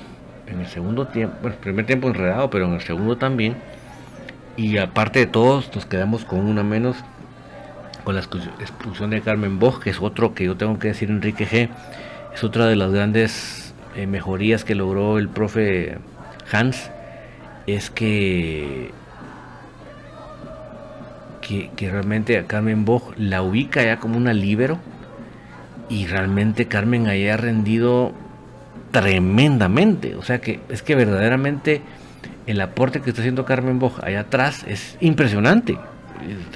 [0.50, 3.56] en el segundo tiempo, bueno, el primer tiempo enredado, pero en el segundo también.
[4.56, 6.96] Y aparte de todos, nos quedamos con una menos
[8.04, 11.46] con la expulsión de Carmen Bosch, que es otro que yo tengo que decir, Enrique
[11.46, 11.68] G.
[12.34, 15.98] Es otra de las grandes eh, mejorías que logró el profe
[16.50, 16.90] Hans.
[17.66, 18.92] Es que,
[21.42, 24.78] que, realmente a Carmen Bosch la ubica ya como una libero.
[25.90, 28.12] Y realmente Carmen haya rendido
[29.00, 30.16] tremendamente.
[30.16, 31.82] O sea que es que verdaderamente
[32.46, 35.78] el aporte que está haciendo Carmen Boja allá atrás es impresionante.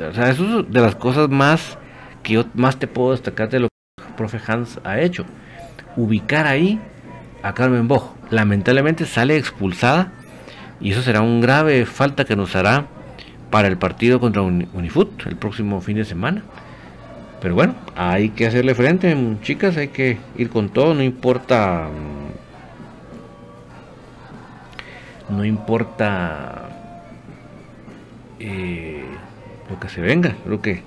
[0.08, 1.78] O sea, eso es de las cosas más
[2.22, 5.24] que yo más te puedo destacar de lo que el profe Hans ha hecho.
[5.96, 6.80] Ubicar ahí
[7.42, 8.14] a Carmen Boj.
[8.30, 10.12] Lamentablemente sale expulsada
[10.80, 12.86] y eso será un grave falta que nos hará
[13.50, 16.42] para el partido contra Unifut el próximo fin de semana.
[17.40, 21.88] Pero bueno, hay que hacerle frente, chicas, hay que ir con todo, no importa
[25.32, 26.68] no importa
[28.38, 29.04] eh,
[29.70, 30.82] lo que se venga, creo que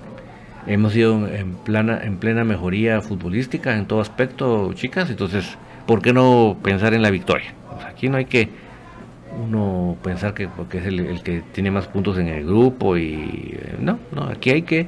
[0.66, 6.12] hemos ido en plena, en plena mejoría futbolística en todo aspecto, chicas, entonces, ¿por qué
[6.12, 7.54] no pensar en la victoria?
[7.86, 8.48] aquí no hay que
[9.38, 13.76] uno pensar que porque es el, que tiene más puntos en el grupo y eh,
[13.80, 14.86] no, no, aquí hay que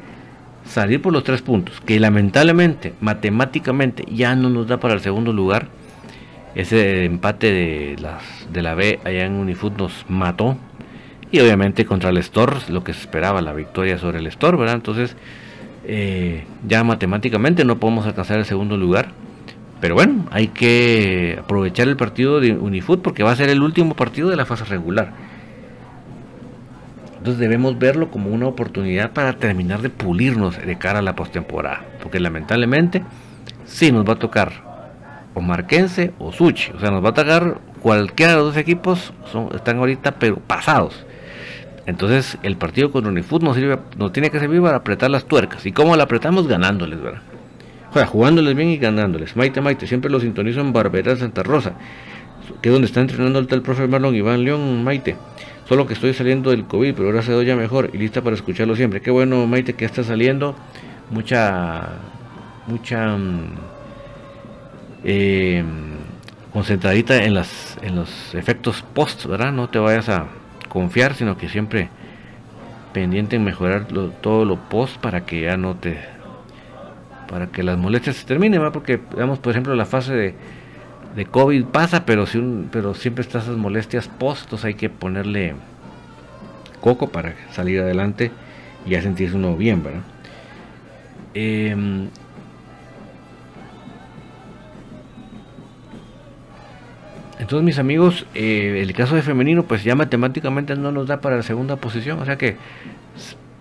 [0.65, 5.33] salir por los tres puntos, que lamentablemente, matemáticamente, ya no nos da para el segundo
[5.33, 5.69] lugar
[6.59, 10.57] ese empate de, las, de la B allá en Unifoot nos mató.
[11.31, 14.75] Y obviamente contra el Store, lo que se esperaba, la victoria sobre el Store, ¿verdad?
[14.75, 15.15] Entonces,
[15.85, 19.13] eh, ya matemáticamente no podemos alcanzar el segundo lugar.
[19.81, 23.95] Pero bueno, hay que aprovechar el partido de Unifoot porque va a ser el último
[23.95, 25.13] partido de la fase regular.
[27.19, 31.85] Entonces debemos verlo como una oportunidad para terminar de pulirnos de cara a la postemporada.
[32.03, 33.05] Porque lamentablemente
[33.65, 34.68] sí nos va a tocar
[35.39, 36.73] o Marquense o Suchi.
[36.73, 40.37] O sea, nos va a atacar cualquiera de los dos equipos, son, están ahorita pero
[40.37, 41.07] pasados.
[41.87, 45.65] Entonces el partido contra Unifoot nos, sirve, nos tiene que servir para apretar las tuercas.
[45.65, 46.47] ¿Y cómo la apretamos?
[46.47, 47.23] Ganándoles, ¿verdad?
[47.91, 49.37] O sea, jugándoles bien y ganándoles.
[49.37, 51.73] Maite, Maite, siempre lo sintonizo en Barbera Santa Rosa,
[52.61, 55.17] que es donde está entrenando el tal profe Marlon Iván León, Maite.
[55.67, 58.37] Solo que estoy saliendo del COVID, pero ahora se doy ya mejor y lista para
[58.37, 59.01] escucharlo siempre.
[59.01, 60.55] Qué bueno, Maite, que está saliendo
[61.11, 61.89] mucha,
[62.67, 63.78] mucha mm,
[65.11, 65.65] eh,
[66.53, 69.53] concentradita en, las, en los efectos post, ¿verdad?
[69.53, 70.27] No te vayas a
[70.69, 71.89] confiar, sino que siempre
[72.93, 73.87] pendiente en mejorar
[74.21, 75.99] todo lo post para que ya no te
[77.27, 78.73] para que las molestias se terminen, ¿verdad?
[78.73, 80.35] porque digamos por ejemplo la fase de,
[81.17, 84.91] de COVID pasa, pero si un, pero siempre están esas molestias post, entonces hay que
[84.91, 85.55] ponerle
[86.81, 88.31] coco para salir adelante
[88.87, 90.03] y ya sentirse uno bien, ¿verdad?
[91.35, 92.09] Em,
[97.39, 101.37] entonces mis amigos, eh, el caso de femenino pues ya matemáticamente no nos da para
[101.37, 102.57] la segunda posición, o sea que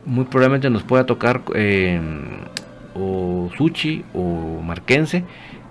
[0.06, 2.40] muy probablemente nos pueda tocar em,
[2.96, 5.24] o Suchi o Marquense,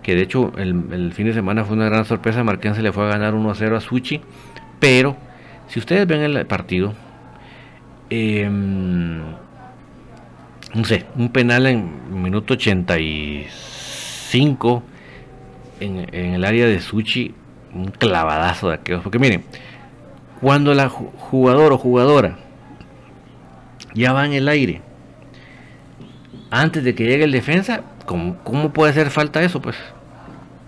[0.02, 3.08] que de hecho el, fin de semana fue una gran sorpresa, Marquense le fue a
[3.08, 4.20] ganar 1 a 0 a Suchi,
[4.78, 5.16] pero
[5.66, 6.94] si ustedes ven el partido,
[8.08, 9.34] eh, no
[10.84, 14.82] sé, un penal en minuto 85
[15.80, 17.34] en, en el área de Suchi,
[17.74, 19.02] un clavadazo de aquellos.
[19.02, 19.44] Porque miren,
[20.40, 22.36] cuando la jugador o jugadora
[23.94, 24.82] ya va en el aire,
[26.50, 29.60] antes de que llegue el defensa, ¿cómo, cómo puede hacer falta eso?
[29.60, 29.76] Pues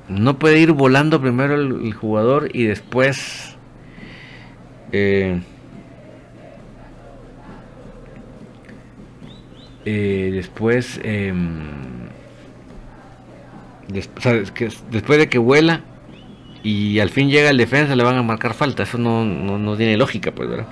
[0.09, 3.57] no puede ir volando primero el, jugador y después...
[4.93, 5.41] Eh,
[9.91, 12.11] Eh, después, em,
[13.89, 15.81] después de que vuela
[16.63, 18.83] y al fin llega el defensa, le van a marcar falta.
[18.83, 20.67] Eso no, no, tiene lógica, pues, ¿verdad?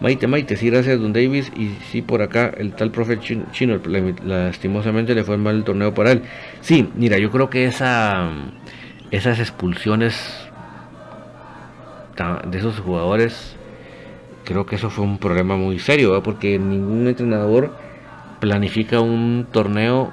[0.00, 1.50] Maite, Maite, sí, gracias, Don Davis.
[1.56, 3.80] Y sí, por acá, el tal profe chino,
[4.24, 6.22] lastimosamente le fue mal el torneo para él.
[6.60, 8.30] Sí, mira, yo creo que esa,
[9.10, 10.48] esas expulsiones
[12.46, 13.56] de esos jugadores,
[14.44, 17.74] creo que eso fue un problema muy serio, porque ningún entrenador
[18.40, 20.12] planifica un torneo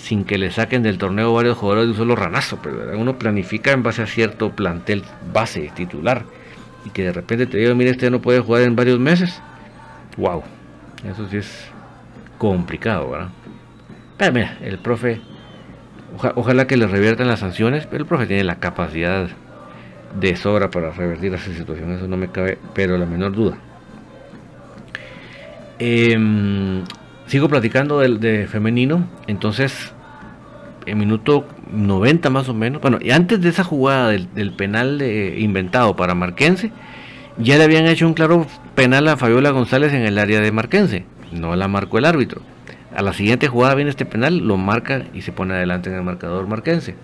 [0.00, 3.18] sin que le saquen del torneo varios jugadores de un solo ranazo, pero pues, uno
[3.18, 6.24] planifica en base a cierto plantel base titular
[6.84, 9.40] y que de repente te diga, mire, este no puede jugar en varios meses.
[10.16, 10.42] Wow,
[11.08, 11.66] eso sí es
[12.38, 13.28] complicado, ¿verdad?
[14.16, 15.20] Pero mira, el profe,
[16.34, 19.28] ojalá que le reviertan las sanciones, pero el profe tiene la capacidad
[20.18, 23.58] de sobra para revertir esa situación, eso no me cabe, pero la menor duda.
[25.78, 26.18] Eh,
[27.30, 29.92] sigo platicando de, de, femenino, entonces
[30.84, 35.38] en minuto 90 más o menos, bueno, y antes de esa jugada del, penal de,
[35.38, 36.72] inventado para Marquense,
[37.38, 41.04] ya le habían hecho un claro penal a Fabiola González en el área de Marquense,
[41.30, 42.42] no la marcó el árbitro.
[42.96, 46.02] A la siguiente jugada viene este penal, lo marca y se pone adelante en el
[46.02, 46.96] marcador marquense.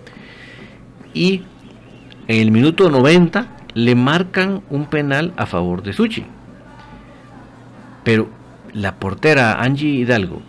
[1.14, 1.44] Y
[2.26, 6.26] en el minuto 90 le marcan un penal a favor de Suchi.
[8.02, 8.28] Pero
[8.72, 10.42] la portera Angie Hidalgo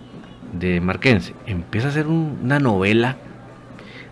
[0.53, 3.17] de Marquense empieza a hacer una novela,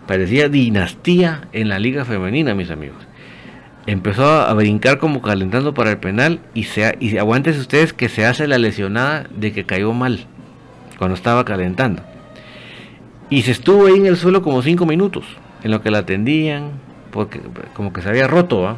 [0.06, 2.98] parecía dinastía en la liga femenina, mis amigos.
[3.86, 8.26] Empezó a brincar como calentando para el penal y, se, y aguántense ustedes que se
[8.26, 10.26] hace la lesionada de que cayó mal
[10.98, 12.02] cuando estaba calentando.
[13.30, 15.24] Y se estuvo ahí en el suelo como cinco minutos,
[15.62, 16.72] en lo que la atendían,
[17.10, 17.40] porque
[17.74, 18.76] como que se había roto,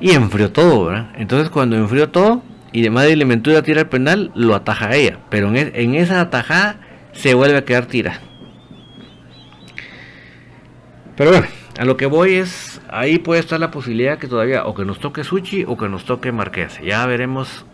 [0.00, 1.10] Y enfrió todo, ¿verdad?
[1.16, 2.42] Entonces cuando enfrió todo,
[2.72, 5.18] y de Madre Elementura tira el penal, lo ataja a ella.
[5.30, 6.80] Pero en, esa atajada
[7.12, 8.20] se vuelve a quedar tira.
[11.16, 11.46] Pero bueno,
[11.78, 15.00] a lo que voy es, ahí puede estar la posibilidad que todavía o que nos
[15.00, 16.80] toque Suchi o que nos toque Marqués.
[16.84, 17.64] Ya veremos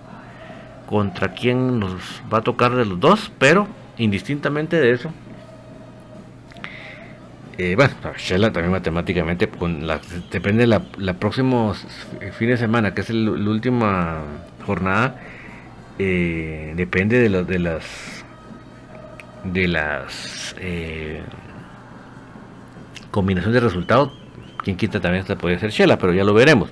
[0.87, 1.93] contra quién nos
[2.33, 3.69] va a tocar de los dos, pero
[3.99, 5.13] indistintamente de eso.
[7.57, 11.73] Eh, bueno, Shella también matemáticamente, con la, depende de la, la próximo
[12.37, 14.23] fin de semana, que es el, la última
[14.65, 15.21] jornada
[15.99, 17.85] eh, depende de, de las
[19.45, 21.23] de las eh,
[23.11, 24.13] combinaciones de resultados
[24.59, 26.71] quien quita también esta puede ser Shela pero ya lo veremos.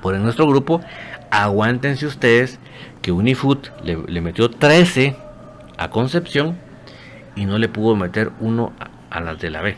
[0.00, 0.80] Por en nuestro grupo
[1.30, 2.58] aguántense ustedes
[3.02, 5.16] que Unifoot le, le, metió 13
[5.76, 6.56] a Concepción
[7.36, 9.76] y no le pudo meter uno a, a las de la B.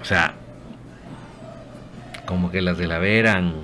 [0.00, 0.34] O sea
[2.28, 3.54] como que las de la B eran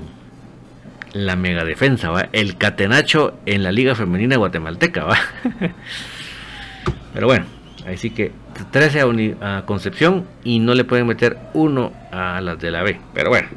[1.14, 2.28] la mega defensa, ¿va?
[2.32, 5.16] El catenacho en la liga femenina guatemalteca, ¿va?
[7.14, 7.46] Pero bueno,
[7.86, 8.32] ahí sí que
[8.70, 13.00] 13 a, Concepción y no le pueden meter uno a las de la B.
[13.14, 13.48] Pero bueno,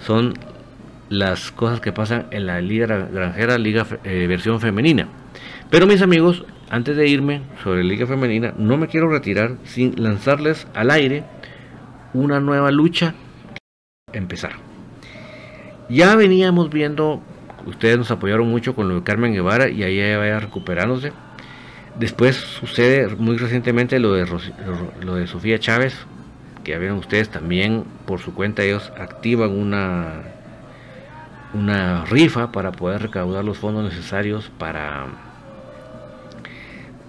[0.00, 0.34] son
[1.10, 5.08] las cosas que pasan en la liga granjera, liga eh, versión femenina.
[5.70, 10.02] Pero mis amigos, antes de irme sobre la liga femenina, no me quiero retirar sin
[10.02, 11.24] lanzarles al aire
[12.14, 13.14] una nueva lucha.
[14.12, 14.71] Empezar.
[15.92, 17.20] Ya veníamos viendo
[17.66, 21.12] ustedes nos apoyaron mucho con lo de Carmen Guevara y ahí vaya recuperándose.
[21.98, 25.94] Después sucede muy recientemente lo de, Sofía Chávez,
[26.64, 30.22] que ya vieron ustedes también por su cuenta ellos activan una
[31.52, 35.08] una rifa para poder recaudar los fondos necesarios para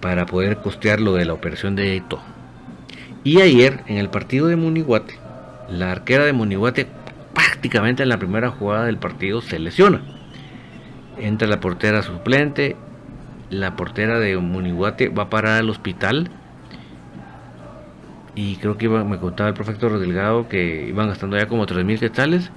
[0.02, 2.20] para poder costear lo de la operación de Eito.
[3.24, 5.18] Y ayer en el partido de Munihuate,
[5.70, 6.86] la arquera de Munihuate
[7.34, 10.02] prácticamente en la primera jugada del partido se lesiona.
[11.18, 12.76] Entra la portera suplente,
[13.50, 16.30] la portera de Munihuate va a parar al hospital
[18.34, 22.50] y creo que me contaba el profesor Delgado que iban gastando ya como 3.000 quetzales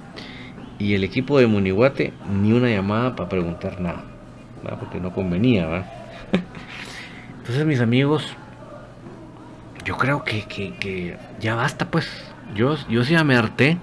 [0.78, 4.04] y el equipo de Munihuate ni una llamada para preguntar nada,
[4.78, 5.86] porque no convenía.
[7.38, 8.34] Entonces mis amigos,
[9.84, 12.08] yo creo que, que, ya basta pues.
[12.54, 13.76] Yo, yo sí me harté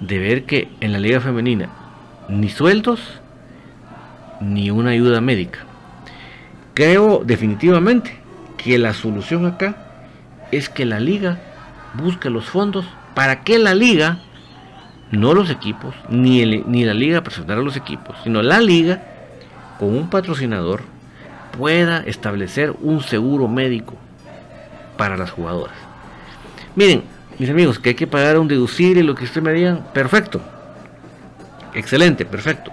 [0.00, 1.68] de ver que en la liga femenina
[2.28, 3.00] ni sueldos
[4.40, 5.60] ni una ayuda médica.
[6.74, 8.16] Creo definitivamente
[8.56, 9.76] que la solución acá
[10.50, 11.38] es que la liga
[11.94, 14.18] busque los fondos para que la liga,
[15.10, 19.02] no los equipos, ni, ni la liga presentar a los equipos, sino la liga
[19.78, 20.82] con un patrocinador
[21.56, 23.94] pueda establecer un seguro médico
[24.96, 25.76] para las jugadoras.
[26.74, 27.04] Miren,
[27.38, 30.40] mis amigos, que hay que pagar un deducible, lo que ustedes me digan, perfecto.
[31.74, 32.70] Excelente, perfecto.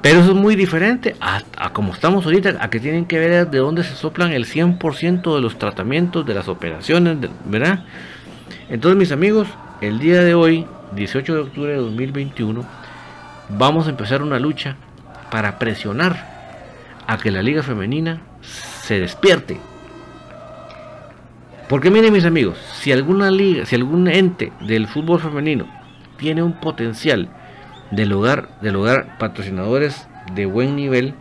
[0.00, 3.58] Pero eso es muy diferente a, como estamos ahorita, a que tienen que ver de
[3.58, 7.84] dónde se soplan el 100% de los tratamientos, de las operaciones, ¿verdad?
[8.68, 9.46] Entonces, mis amigos,
[9.80, 10.66] el día de hoy,
[10.96, 12.64] 18 de octubre de 2021,
[13.50, 14.76] vamos a empezar una lucha
[15.30, 16.32] para presionar
[17.06, 19.60] a que la liga femenina se despierte.
[21.72, 25.64] Porque miren mis amigos, si alguna liga, si algún ente del fútbol femenino
[26.18, 27.30] tiene un potencial
[27.90, 31.14] de lograr, de lograr patrocinadores de buen nivel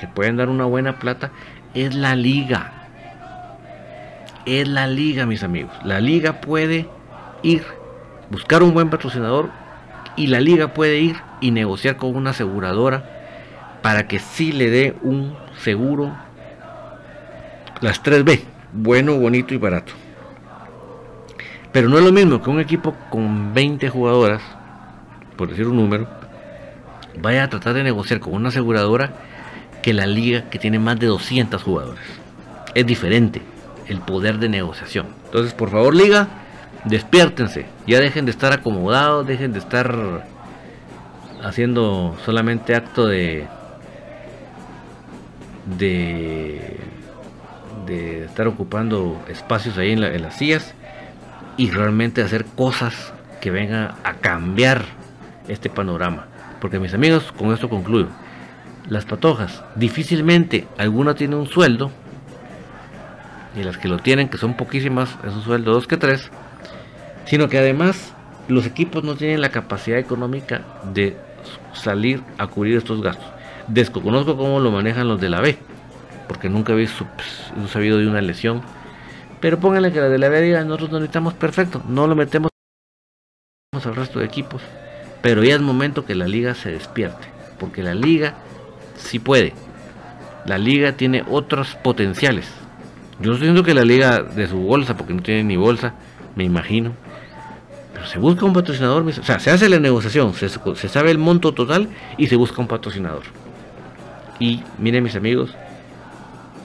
[0.00, 1.30] que pueden dar una buena plata,
[1.72, 2.88] es la liga.
[4.44, 5.72] Es la liga, mis amigos.
[5.84, 6.88] La liga puede
[7.44, 7.62] ir,
[8.28, 9.50] buscar un buen patrocinador
[10.16, 13.04] y la liga puede ir y negociar con una aseguradora
[13.82, 16.12] para que sí le dé un seguro.
[17.80, 19.92] Las 3B, bueno, bonito y barato.
[21.72, 24.42] Pero no es lo mismo que un equipo con 20 jugadoras
[25.36, 26.06] por decir un número,
[27.18, 29.12] vaya a tratar de negociar con una aseguradora
[29.82, 32.04] que la liga que tiene más de 200 jugadores.
[32.74, 33.42] Es diferente
[33.88, 35.06] el poder de negociación.
[35.24, 36.28] Entonces, por favor, liga,
[36.84, 37.66] despiértense.
[37.86, 40.24] Ya dejen de estar acomodados, dejen de estar
[41.42, 43.48] haciendo solamente acto de
[45.76, 46.76] de,
[47.86, 50.74] de estar ocupando espacios ahí en, en las sillas
[51.56, 54.84] y realmente hacer cosas que vengan a cambiar
[55.48, 56.26] este panorama.
[56.60, 58.08] Porque mis amigos, con esto concluyo.
[58.88, 61.90] Las patojas, difícilmente alguna tiene un sueldo,
[63.56, 66.30] y las que lo tienen, que son poquísimas, es un sueldo dos que tres,
[67.26, 68.14] sino que además
[68.48, 70.62] los equipos no tienen la capacidad económica
[70.92, 71.16] de
[71.72, 73.26] salir a cubrir estos gastos.
[73.68, 75.58] Desconozco cómo lo manejan los de la B,
[76.32, 76.88] porque nunca he
[77.68, 78.62] sabido de una lesión.
[79.40, 82.48] Pero pónganle que la de la diga, nosotros no necesitamos perfecto, no lo metemos
[83.74, 84.62] al resto de equipos.
[85.20, 87.28] Pero ya es momento que la liga se despierte,
[87.60, 88.36] porque la liga
[88.96, 89.52] sí puede.
[90.46, 92.48] La liga tiene otros potenciales.
[93.20, 95.92] Yo estoy diciendo que la liga de su bolsa, porque no tiene ni bolsa,
[96.34, 96.92] me imagino.
[97.92, 101.18] Pero se busca un patrocinador, o sea, se hace la negociación, se, se sabe el
[101.18, 103.24] monto total y se busca un patrocinador.
[104.40, 105.54] Y miren mis amigos,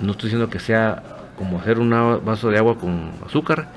[0.02, 1.04] no estoy diciendo que sea
[1.38, 1.90] como hacer un
[2.24, 3.68] vaso de agua con azúcar,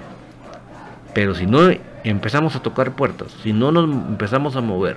[1.14, 1.70] pero si no
[2.04, 4.96] empezamos a tocar puertas, si no nos empezamos a mover,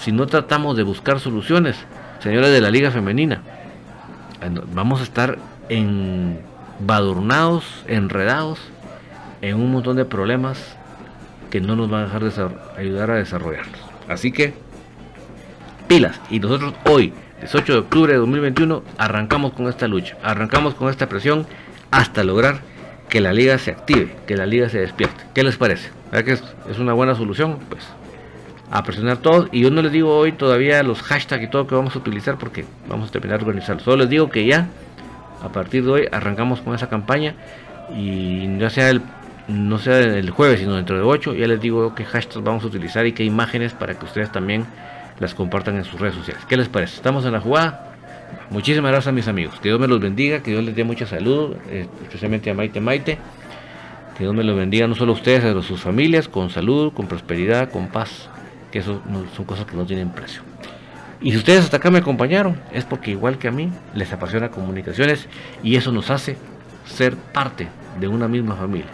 [0.00, 1.76] si no tratamos de buscar soluciones,
[2.20, 3.42] señores de la Liga Femenina,
[4.74, 8.58] vamos a estar embadurnados, enredados
[9.40, 10.76] en un montón de problemas
[11.50, 12.32] que no nos van a dejar de
[12.78, 13.80] ayudar a desarrollarlos.
[14.08, 14.54] Así que,
[15.86, 16.20] pilas.
[16.30, 17.12] Y nosotros hoy,
[17.42, 21.44] 18 de octubre de 2021, arrancamos con esta lucha, arrancamos con esta presión
[21.90, 22.60] hasta lograr
[23.08, 25.24] que la liga se active, que la liga se despierte.
[25.34, 25.90] ¿Qué les parece?
[26.12, 26.32] ¿Verdad que
[26.70, 27.58] es, una buena solución?
[27.68, 27.82] Pues
[28.70, 29.48] a presionar todos.
[29.50, 32.38] Y yo no les digo hoy todavía los hashtags y todo que vamos a utilizar
[32.38, 33.82] porque vamos a terminar de organizarlo.
[33.82, 34.68] Solo les digo que ya,
[35.42, 37.34] a partir de hoy, arrancamos con esa campaña.
[37.92, 39.02] Y ya sea el,
[39.48, 42.68] no sea el jueves, sino dentro de 8, ya les digo qué hashtags vamos a
[42.68, 44.64] utilizar y qué imágenes para que ustedes también
[45.18, 46.44] las compartan en sus redes sociales.
[46.48, 46.96] ¿Qué les parece?
[46.96, 47.92] Estamos en la jugada.
[48.50, 49.54] Muchísimas gracias mis amigos.
[49.60, 52.80] Que Dios me los bendiga, que Dios les dé mucha salud, eh, especialmente a Maite
[52.80, 53.18] Maite.
[54.16, 56.92] Que Dios me los bendiga no solo a ustedes, sino a sus familias, con salud,
[56.92, 58.28] con prosperidad, con paz.
[58.70, 59.02] Que eso
[59.36, 60.42] son cosas que no tienen precio.
[61.20, 64.50] Y si ustedes hasta acá me acompañaron, es porque igual que a mí, les apasiona
[64.50, 65.28] comunicaciones
[65.62, 66.36] y eso nos hace
[66.84, 67.68] ser parte
[68.00, 68.90] de una misma familia.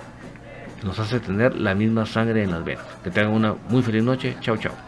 [0.84, 2.84] Nos hace tener la misma sangre en las venas.
[3.02, 4.36] Que tengan una muy feliz noche.
[4.40, 4.87] Chao, chao.